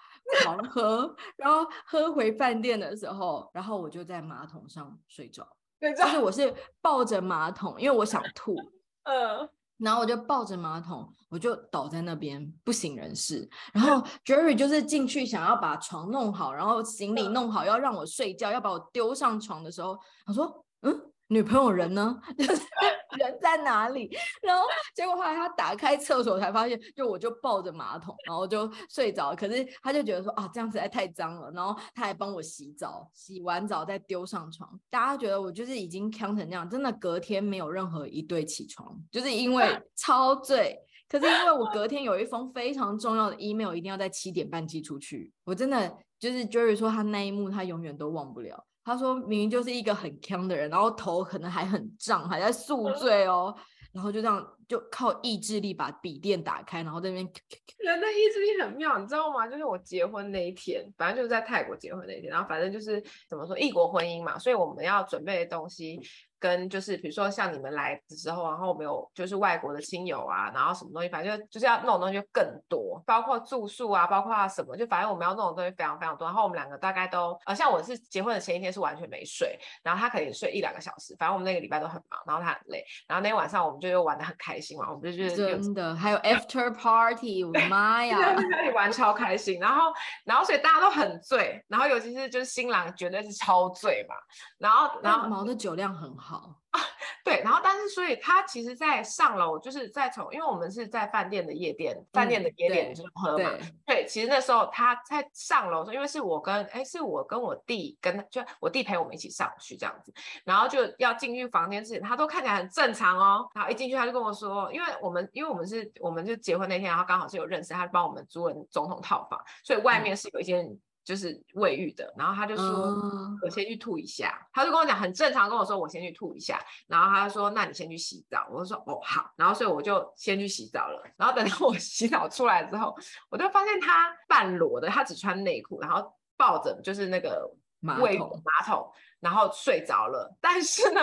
[0.44, 5.48] 狂喝，然后喝回饭店的时候，然后我就在马桶上睡着，
[5.80, 8.56] 就是我是抱着马桶，因为我想吐，
[9.04, 9.50] 嗯。
[9.78, 13.50] 然后我就抱着马桶，我就倒在那边不省人事。
[13.74, 22.22] 然后 Jerry 就是进去想要把床弄好，然后行李弄好，要让我睡觉，要把我丢上床的时候，他说：“嗯。”女朋友人呢？
[23.18, 24.10] 人在哪里？
[24.42, 24.64] 然后
[24.96, 29.36] 结果后来他打开厕所才发现，就我就抱着马桶，然后就睡着。
[29.36, 31.52] 可是他就觉得说啊，这样实在太脏了。
[31.52, 34.80] 然后他还帮我洗澡，洗完澡再丢上床。
[34.90, 40.80] 大家觉得我就是已经锵成这样，真的隔天没有任何一对起床，就是因为 超醉。
[41.08, 45.32] 可是因为我隔天有一封非常重要的 email，一定要在七点半寄出去。
[45.44, 48.66] 我真的就是 Jerry 说他那一幕他永远都忘不了。
[48.84, 53.56] 他说明明就是一个很强的人，然后头可能还很胀，还在宿醉哦，
[53.92, 57.26] 然后就这样就靠意志力把笔电打开，然后在那边。
[57.80, 59.48] 人的意志力很妙，你知道吗？
[59.48, 66.00] 就是我结婚那一天，反正就是在泰国结婚那一天，然后反正就是怎么说异国婚姻嘛，所以我们要准备的东西。
[66.44, 76.28] 跟就是比如说像你们来的时候，然后我们有就是外国的亲友啊，然后什么东西，反正就就是要弄的东西就更多，包括住宿啊，包括什么，就反正我们要弄的东西非常非常多。
[76.28, 89.94] 然后我们两个大概都，呃，像我是结婚的前一天是完全没睡，然后他可能睡一两个小时，反正我们那个礼拜都很忙，然后他很累，然后那天晚上我们就又玩的很开心嘛，我们就觉得真的还有 after party，我的 妈呀，那里玩超开心，然后
[90.26, 94.16] 然后所以大家都很醉，然后尤其是就是新郎绝对是超醉嘛，
[94.58, 96.33] 然后然后毛的酒量很好。
[96.34, 96.80] 啊，
[97.24, 110.14] 对，然后但是所以他其实，在上楼就是在从，因为我们是在饭店的夜店，饭店的夜店就是喝嘛，对，对，其实那时候他在上楼的时候，因为是我跟哎，是我跟我弟跟就我弟陪我们一起上去这样子，
[110.44, 120.78] 然后就要进去房间之前，他都看起来很正常哦，然后一进去他就跟我说，因为我们因为我们是我们就结婚那天，然后刚好是有认识，他帮我们租了总统套房，所以外面是有一间。
[121.04, 122.96] 嗯就是卫浴的，然后他就说，
[123.42, 132.96] 我先去吐一下，嗯、他就跟我讲很正常，跟我说我先去吐一下，然后他就说那你先去洗澡，我就说哦好，然后所以我就先去洗澡了，然后等到我 洗澡出来之后，
[133.30, 137.52] 我就发现他半裸的，他只穿内裤，然后抱着就是那个
[138.00, 138.90] 卫浴马桶，
[139.20, 141.02] 然后睡着了，但是呢，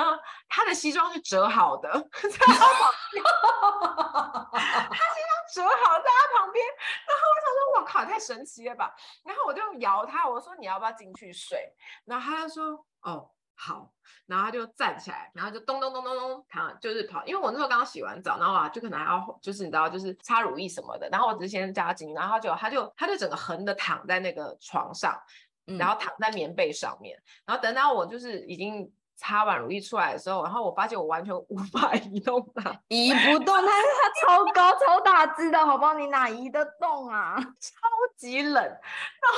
[0.49, 1.91] 他的西装是折好的，
[2.23, 3.23] 在他旁边，
[4.91, 6.65] 他西装折好在他旁边，
[7.07, 8.95] 然后我想说，我靠，太神奇了吧！
[9.25, 11.73] 然后我就摇他，我说你要不要进去睡？
[12.05, 13.93] 然后他就说哦好，
[14.27, 25.21] 然后他就站起来，然后就咚咚咚咚咚躺，就是跑，因为我那时候刚刚洗完澡，然后啊就可能还要就是你知道就是擦乳液什么的，然后我只是先加紧，然后他就他就他就整个横的躺在那个床上。
[25.79, 35.93] 然后躺在棉被上面，然后等到我就是已经擦完乳液出来的时候，然后我发现我完全无 法移动它，移不动，但是它超高超大只的，好不好？
[35.93, 37.37] 你哪移得动啊？
[37.61, 37.77] 超
[38.17, 38.55] 级冷。
[38.55, 38.73] 然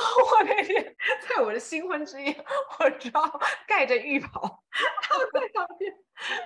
[0.01, 0.95] 后我那天
[1.27, 2.33] 在我的新婚之夜，
[2.79, 4.62] 我只好盖着浴袍
[5.01, 5.93] 躺 在旁边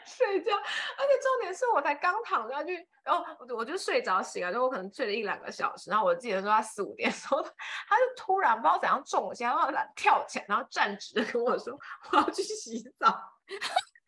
[0.05, 3.23] 睡觉，而且重点是我才刚躺下去，然后
[3.55, 7.41] 我就睡着醒了，就我可能睡了一两个小时，然后我记得说他四五点的时候，
[7.88, 11.78] 他就突然不知道怎样中我箭，然后他跳起来，然后站直的跟我说
[12.11, 13.17] 我要去洗澡。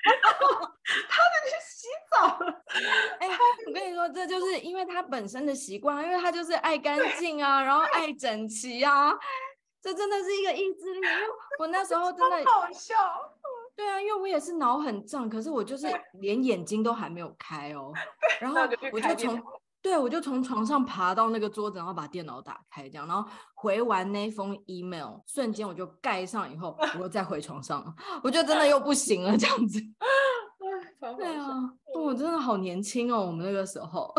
[0.02, 2.64] 他就去洗澡了。
[3.20, 9.12] 哎、欸，我跟你说，这就是因为他本身的习惯，因为他就是爱干净啊，然后爱整齐啊，
[9.82, 11.00] 这真的是一个意志力。
[11.00, 11.28] 因为
[11.60, 12.96] 我那时候真的好笑。
[13.80, 15.88] 对啊，因为我也是脑很胀，可是我就是
[16.20, 17.94] 连眼睛都还没有开哦，
[18.42, 18.60] 然后
[18.92, 19.42] 我就从。
[19.82, 29.80] 对，我就从床上爬到那个桌子，然后把电脑打开，这样，然后回完那封 email，瞬间我就盖上以后，我又再回床上，我就真的又不行了，这样子。
[31.18, 31.46] 对啊，
[31.96, 34.14] 我真的好年轻哦，我们那个时候，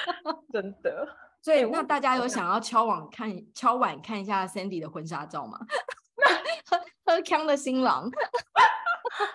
[0.52, 1.08] 真的。
[1.40, 5.58] 所以那大家有想要敲碗看敲碗看一下 Sandy 的婚纱照吗？
[6.66, 8.10] 喝喝康的新郎。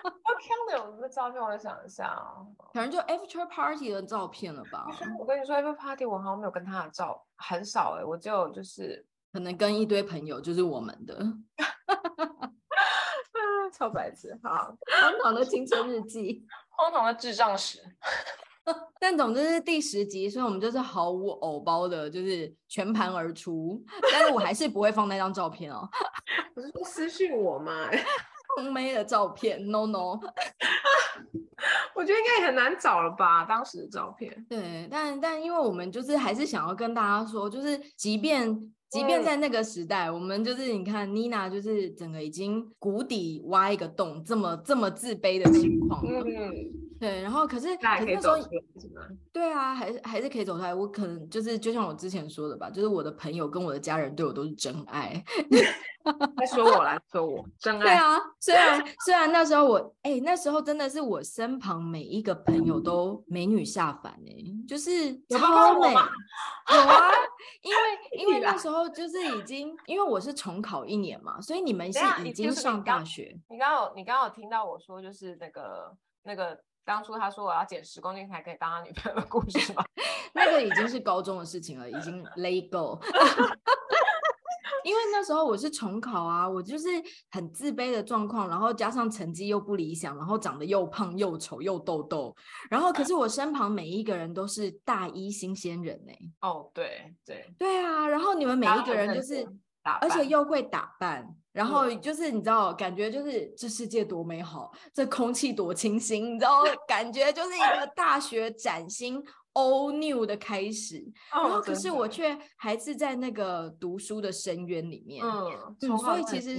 [0.04, 2.36] 我看的有一个照片，我想一下啊，
[2.72, 4.86] 可能就 after party 的照片了吧。
[5.18, 11.18] 我跟你说，after party 我好像没有跟他的照，很少哎、欸，我就就是可能跟一堆朋友，就是我们的，
[13.72, 14.50] 超白痴，好，
[15.02, 17.78] 荒唐的青春日记， 荒唐的智障史。
[19.00, 23.82] 但总之是第十集，所以我们就是毫无偶包的，就是全盘而出。
[24.12, 25.88] 但是我还是不会放那张照片哦，
[26.54, 27.72] 不是说私讯我吗？
[28.56, 30.18] 胖妹的照片，no no。
[31.94, 34.32] 我觉得应该也很难找了吧，当时的照片。
[34.48, 38.72] 对，但但因为我们就是还是想要跟大家说，就是即便。
[38.92, 46.04] 即便在那个时代，嗯、我们就是你看妮娜，就是整个已经谷底挖一个洞，这么这么自卑的情况。
[46.06, 46.20] 嗯，
[47.02, 47.20] 对。
[47.20, 48.36] 然后可是，可是那时候，
[49.32, 50.72] 对啊，还是还是可以走出来。
[50.72, 55.22] 我可能就是就像我之前说的吧，就是我的朋友跟我的家人对我都是真爱。
[56.36, 57.82] 在说我来说我真爱。
[57.82, 65.92] 对啊，虽然虽然那时候我哎、欸，那时候真的是我身旁每一个朋友都美女下凡哎、欸，就是超美。
[65.92, 67.10] 有啊，
[67.62, 67.78] 因为
[68.22, 73.36] 因为那时候就是已经，因为我是重考一年嘛，所以你们是已经上大学。
[73.48, 79.84] 你刚你刚刚有听到我说，就是那个那个当初他说我要减十公斤才可以当他女朋友的故事吗？
[80.34, 83.00] 那个已经是高中的事情了，已经 let go。
[84.84, 86.88] 因为那时候我是重考啊，我就是
[87.30, 92.34] 很自卑的状况，然后加上成绩又不理想，然后长得又胖又丑又痘痘，
[92.68, 96.18] 然后可是我身旁每一个人都是大一新鲜人呢、欸。
[96.40, 99.46] 哦，对对对啊，然后你们每一个人就是，
[100.00, 109.22] 而且又会打扮，然后就是你知道，感觉就是这世界多美好，这空气多清新，你知道， 感觉就是一个大学崭新。
[109.54, 116.56] All new 的开始，然后可是我却还是在那个读书的深渊里面，嗯，嗯，所以其实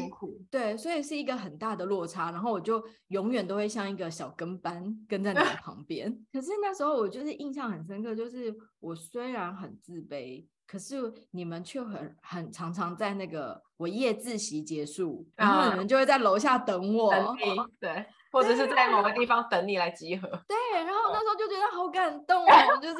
[0.51, 2.29] 对，所以是一个很大的落差。
[2.29, 6.15] 然后我就永远都会像一个小跟班跟在你的 旁边。
[6.31, 17.37] 可是那时候我就是印象很深刻，就是我虽然很自卑，可是你们却很很常常在那个我夜自习结束，然后你们就会在楼下等我，嗯、
[17.79, 18.05] 对。
[18.33, 20.27] 或者是在某个地方等你来集合。
[20.47, 22.95] 对，然后那时候就觉得好感动哦，就是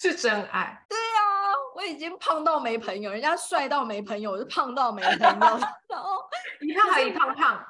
[0.00, 0.82] 是真爱。
[0.88, 5.58] 对啊，我已经胖到没朋友，人家帅到没朋友，我就胖到没朋友。
[5.88, 6.24] 然后
[6.62, 7.62] 一胖还一胖胖。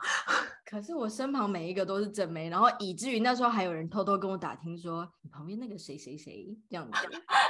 [0.72, 6.98] 可是我身旁每一个都是正妹，然后以至于那时候还有人偷偷跟我打听说，你旁边那个谁谁谁这样子。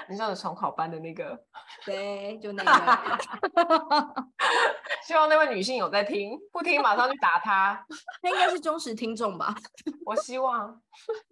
[0.08, 1.40] 你说的重考班的那个？
[1.86, 2.70] 对，就那个。
[5.06, 7.86] 希望那位女性有在听，不听马上去打她。
[8.22, 9.54] 她应该是忠实听众吧？
[10.04, 10.80] 我希望。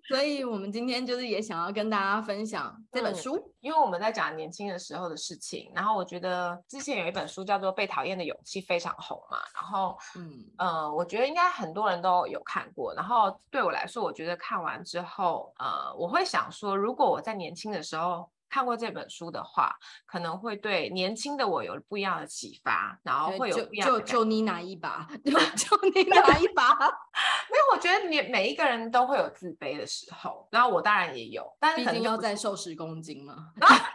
[0.09, 5.71] 所以我们今天就是也想要跟大家分享这本书，嗯、因为我们在讲年轻的时候的事情。
[5.75, 9.39] 然后我觉得之前有一本书叫做《被讨厌的勇气》，非常红嘛。
[9.55, 12.93] 然后，嗯呃，我觉得应该很多人都有看过。
[12.95, 18.29] 然后对我来说，我觉得看完之后，呃，我会想说，如果我在年轻的时候。
[18.53, 19.73] 看过这本书的话，
[20.05, 24.01] 可能会对年轻的我有不一样的启发，然后会有不一样的。
[24.01, 25.07] 就就你哪一把？
[25.25, 26.75] 就 就你哪一把？
[27.49, 33.53] 没有，我觉得你每一个人都会有自卑的时候，然后我当然也有，但是肯定要再瘦十公斤嘛。
[33.61, 33.90] 哎、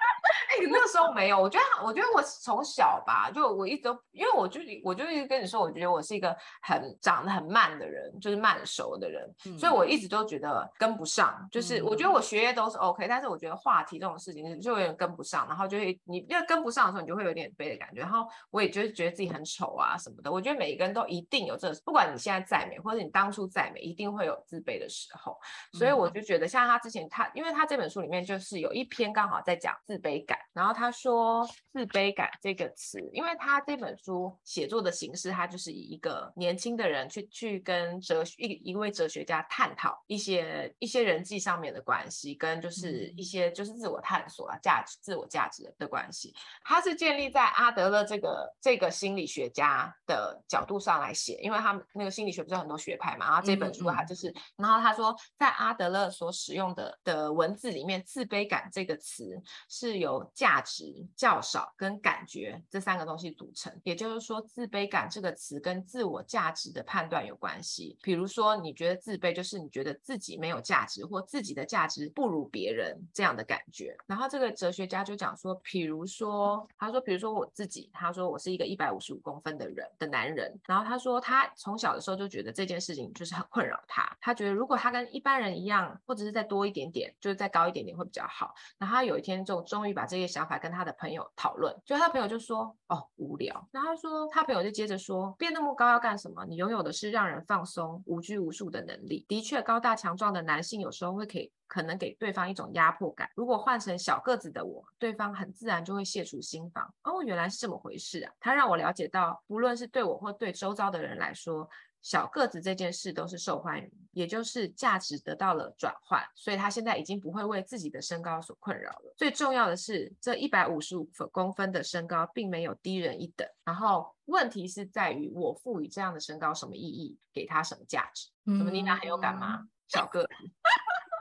[0.60, 20.32] 欸，那个时候没有，我觉得，我觉得我从小吧，就我一直都，因为我就我就一直跟你说，我觉得我是一个很长得很慢的人，就是慢熟的人，嗯、所以我一直都觉得跟不上，就是我觉得我学业都是 OK，、嗯、但是我觉得话题这种事情就有点跟不上，然后就会你因为跟不上的时候，你就会有点悲的感觉，然后我也就是觉得自己很丑啊什么的。
[20.32, 25.38] 我觉得每一个人都一定有这个，不管你现在再美，或者你当初再美，一定会有自卑的时候。
[25.74, 30.38] 所以我就觉得，像他之前他，因为他这本书里面就是有一篇刚好在讲自卑感。
[30.56, 46.34] 然后他说“自卑感”这个词，因为他这本书写作的形式，他就是以一个年轻的人去去跟哲学一一位哲学家探讨一些一些人际上面的关系，跟就是一些就是自我探索啊价值自我价值的关系。
[46.64, 67.98] 他是建立在阿德勒这个这个心理学家的角度上来写，因为他们那个心理学不是很多学派嘛，然后这本书他就是，嗯嗯然后他说在阿德勒所使用的的文字里面，“自卑感”这个词是有价价值较少跟感觉这三个东西组成，也就是说，自卑感这个词跟自我价值的判断有关系。
[68.04, 73.98] 比如说，你觉得自卑，就是你觉得自己没有价值，或自己的价值不如别人这样的感觉。
[74.06, 88.54] 然后这个哲学家就讲说，比如说，他说，比如说我自己，他说我是一个一百五十五公分的人的男人，然后他说他从小的时候就觉得这件事情就是很困扰他，他觉得如果他跟一般人一样，或者是再多一点点，就是再高一点点会比较好。
[88.78, 96.46] 然后他有一天就终于把这些想法跟他的朋友讨论，就他朋友就说：“哦，无聊。”然后他说，他朋友就接着说：“变那么高要干什么？
[96.46, 99.26] 你拥有的是让人放松、无拘无束的能力。
[99.30, 103.30] 的确，高大强壮的男性有时候会给可能给对方一种压迫感。
[103.34, 106.84] 如果换成小个子的我，对方很自然就会卸除心防。
[107.04, 108.34] 哦，原来是这么回事啊！
[108.42, 111.66] 他让我了解到，不论是对我或对周遭的人来说。”
[112.06, 119.16] 小个子这件事都是受欢迎，也就是价值得到了转换，所以他现在已经不会为自己的身高所困扰了。
[119.18, 123.47] 最重要的是，这一百五十五公分的身高并没有低人一等。
[123.64, 128.30] 然后问题是在于我赋予这样的身高什么意义，给他什么价值？
[128.45, 129.62] 怎么妮娜很有感吗？
[129.62, 130.30] 嗯、小个子。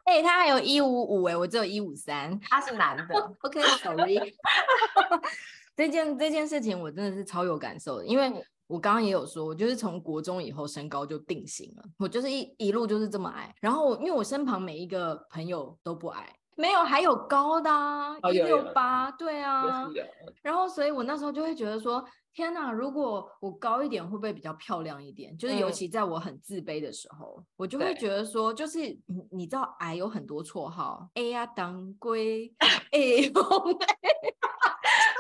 [0.05, 3.05] 哎、欸，他还有一五五哎，我只有一五三，他是男的。
[3.41, 4.35] OK，Sorry，、okay,
[5.75, 8.31] 这件这件事情我真的是超有感受的，因为
[8.75, 13.55] 我刚刚也有说，我就是从国中以后身高就定型了，我就是一一路就是这么矮。
[13.61, 19.89] 然后因为我身旁每一个朋友都不矮，没有还有高的啊一六八，对啊。
[20.43, 22.05] 然后所以我那时候就会觉得说。
[22.37, 25.39] 天呐，如果我高一点，会不会比较漂亮一点？
[25.39, 32.53] 就是尤其在我很自卑的时候，嗯、我就会觉得说，就是你你知道矮有很多绰号，A 呀当归
[32.91, 33.79] ，A 红。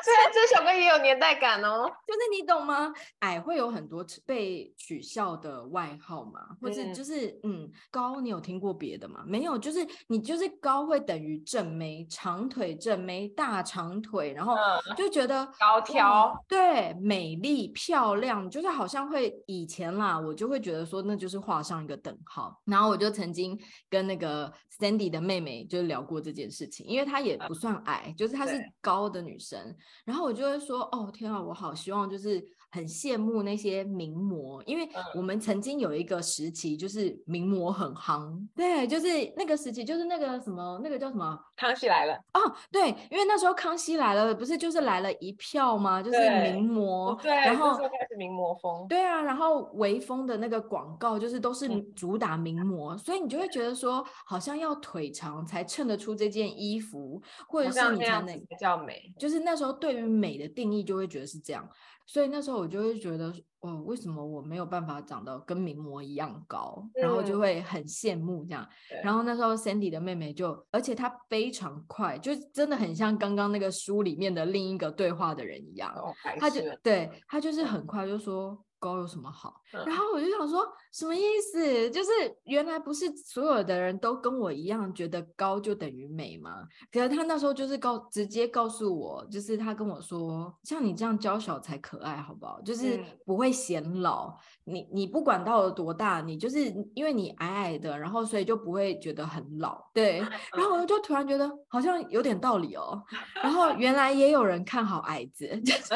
[0.04, 2.92] 虽然这首歌也有年代感哦， 就是你懂吗？
[3.20, 6.40] 矮会有很多被取笑的外号嘛？
[6.60, 9.24] 或者就是嗯，嗯，高，你有听过别的吗？
[9.26, 9.78] 没有，就是
[10.08, 14.54] 你就是高会等于正妹，长腿正妹，大长腿，然后
[14.94, 22.60] 就觉得、嗯、高挑，对，美丽漂亮，就是好像会以前啦，我就会觉得说那就是画上一个等号。
[22.66, 29.74] 然后我就曾经跟那个 Sandy 的妹妹就聊过这件事情，因为她也不算矮，嗯、就是她是高的女生。
[30.04, 32.44] 然后我就会说，哦天啊，我好希望就是
[32.74, 39.06] 很羡慕那些名模，因为我们曾经有一个时期就是名模很夯，对，就是
[39.36, 42.14] 那个时期，就是那个什么，那个叫什么，康熙来了。
[42.32, 46.02] 哦，对，因为那时候康熙来了，不是就是来了一票吗？
[46.02, 61.64] 就是名模，对，然后开始名模风，对啊，然后微风的那个广告就是都是主打名模，嗯、所以你就会觉得说，好像要腿长才衬得出这件衣服，或者是你才能比较美，就是那时候对于美的定义就会觉得是这样。
[62.06, 66.86] 所以那时候我就会觉得，哦，为什么我没有办法长得跟名模一样高？
[66.94, 68.68] 嗯、然后就会很羡慕这样。
[68.88, 75.94] 对然后那时候 Sandy 的妹妹就，而且她非常快，就真的很像刚刚那个书里面的另一个对话的人一样。
[76.38, 78.62] 她、哦、就对她就是很快就说。
[78.84, 79.62] 高有什么好？
[79.72, 80.62] 然后我就想说，
[80.92, 81.90] 什么意思？
[81.90, 82.10] 就是
[82.44, 86.68] 原来不是所有的人都跟我一样觉得高就等于美吗？
[86.92, 92.60] 可是他那时候就是告直接告诉我，就是他跟我说，像你这样娇小才可爱，好不好？
[92.60, 94.28] 就是不会显老。
[94.66, 99.82] 嗯、你你不管到了多大，你就是因为你矮矮的，然后所以就不会觉得很老。
[99.94, 100.18] 对。
[100.54, 103.02] 然后我就突然觉得好像有点道理哦。
[103.42, 105.48] 然后原来也有人看好矮子。
[105.64, 105.94] 就是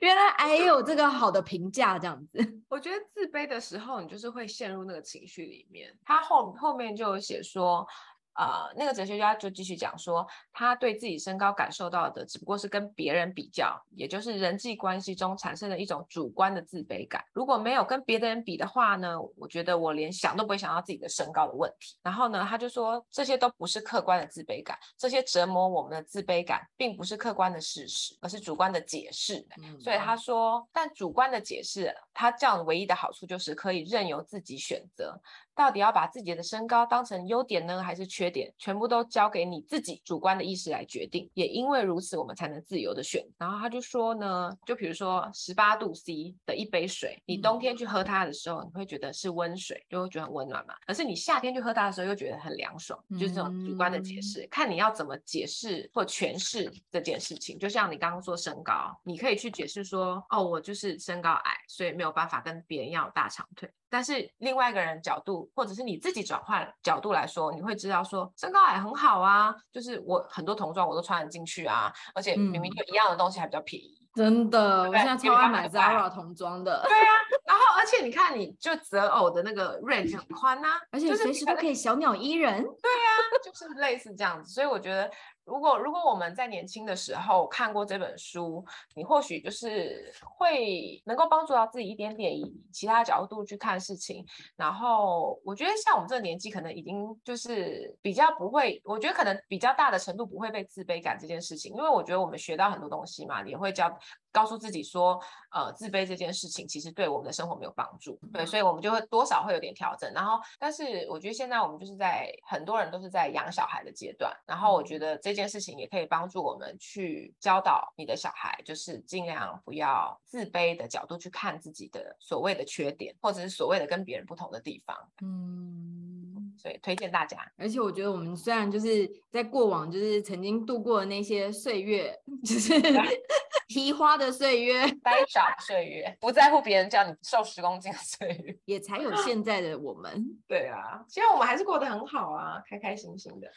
[0.00, 2.38] 原来还有这个好的评价，这样子。
[2.68, 5.92] 我觉得自卑的时候，你就是会陷入那个情绪里面。
[6.04, 7.86] 他后后面就有写说。
[8.34, 17.22] 呃，那个哲学家就继续讲说，他对自己身高感受到的只不过是跟别人比较，也就是人际关系中产生的一种主观的自卑感。
[17.32, 21.96] 如果没有跟别的人比的话呢，我觉得我连想都不会想到自己的身高的问题。
[22.02, 29.46] 然后呢，他就说这些都不是客观的自卑感，这些折磨我们的自卑感并不是客观的事实，而是主观的解释。
[29.62, 35.20] 嗯、所以他说，但主观的解释，他这样唯一的好处就是可以任由自己选择。
[35.54, 38.52] 到底要把自己的身高当成优点呢，还是缺点？
[38.58, 41.30] 全部都交给你自己主观的意识来决定。
[41.34, 43.24] 也因为如此，我们才能自由的选。
[43.38, 50.74] 然后他就说呢，就比如说十八度 C 的一杯水，你冬天去喝它的时候，你会觉得是温水，就会觉得很温暖嘛。
[50.86, 54.46] 可是你夏天去喝它的时候，又觉得很凉爽，就是这种主观的解释。
[54.50, 57.58] 看你要怎么解释或诠释这件事情。
[57.58, 63.70] 就像你刚刚说身高，你可以去解释说，哦，我就是身高矮，所以没有办法跟别人要大长腿。
[63.92, 73.98] 但是另外一个人角度，或者是你自己转换角度来说，你会知道说身高矮很好啊，就是我很多童装我都穿得进去啊，而且明明就一样的东西还比较便宜。
[74.16, 76.82] 嗯、真的，我现在超爱买 Zara 童装的。
[76.88, 77.12] 对啊，
[77.46, 82.62] 然后而且你看，你就择偶的那个 range 很宽呐、啊，而且随时都可以小鸟依人。
[82.62, 83.08] 对啊，
[83.44, 85.10] 就是类似这样子，所以我觉得。
[85.44, 88.64] 如果如果我们在年轻的时候看过这本书，
[88.94, 94.24] 你或许就是会能够帮助到自己一点点，以其他角度去看事情。
[94.56, 103.98] 然后我觉得像我们这个年纪，可能已经就是比较不会，我觉得可能比较大的程度不会被自卑感这件事情，因为我觉得我们学到很多东西嘛，也会教。
[104.32, 105.20] 告诉自己说，
[105.50, 110.10] 呃，自卑这件事情其实对我们的生活没有帮助，对，所以我们就会多少会有点调整。
[110.12, 124.96] 然后，但是我觉得现在我们就是在很多人都是在养小孩的阶段，然后我觉得这件事情也可以帮助我们去教导你的小孩，就是尽量不要自卑的角度去看自己的所谓的缺点，或者是所谓的跟别人不同的地方。
[125.20, 126.21] 嗯。
[126.56, 127.38] 所以推荐大家。
[127.56, 132.72] 而且我觉得我们虽然就是在过往就是曾经度过的那些岁月， 就是
[133.68, 140.24] 提花的岁月、 呆傻岁月，不在乎别人叫你瘦十公斤的岁月，也才有现在的我们。
[140.46, 143.50] 对啊，其实我们还是过得很好啊，开开心心的。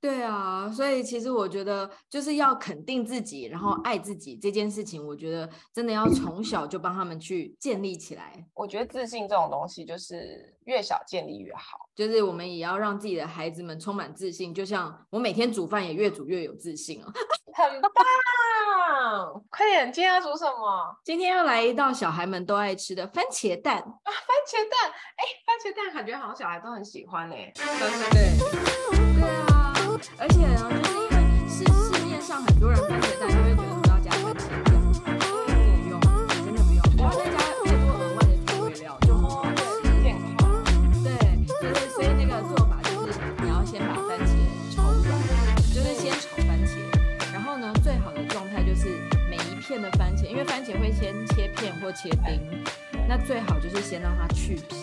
[0.00, 8.46] 对啊，所以其实我觉得就是要肯定自己，然后爱自己这件事情，我觉得真的要从小就帮他们去建立起来。
[8.54, 14.54] 我觉得自信这种东西就是越小建立越好，就是我们也要让自己的孩子们充满自信。
[14.54, 17.10] 就像我每天煮饭也越煮越有自信哦，
[17.52, 19.42] 很棒！
[19.50, 20.96] 快点，今天要煮什么？
[21.04, 24.06] 今天要来一道小孩们都爱吃的番茄蛋啊！
[24.06, 27.52] 番茄蛋，哎，番茄蛋感觉好像小孩都很喜欢哎。
[27.54, 29.47] 对对对，对啊。
[30.18, 31.14] 而且呢，就是因为
[31.48, 35.00] 市市面上很多人番茄蛋就会觉得不要加番茄酱，不
[35.88, 36.00] 用，
[36.44, 39.46] 真的不用，不要再加太多额外的调味料，就好
[40.02, 40.38] 健康。
[41.02, 41.08] 对，
[41.46, 44.30] 就是所以那个做法就是你要先把番茄
[44.74, 45.06] 炒软，
[45.74, 46.78] 就是先炒番茄，
[47.32, 48.86] 然后呢，最好的状态就是
[49.28, 52.40] 每一片的番茄，因为番茄会先切片或切丁，
[53.08, 54.76] 那最好就是先让它去皮。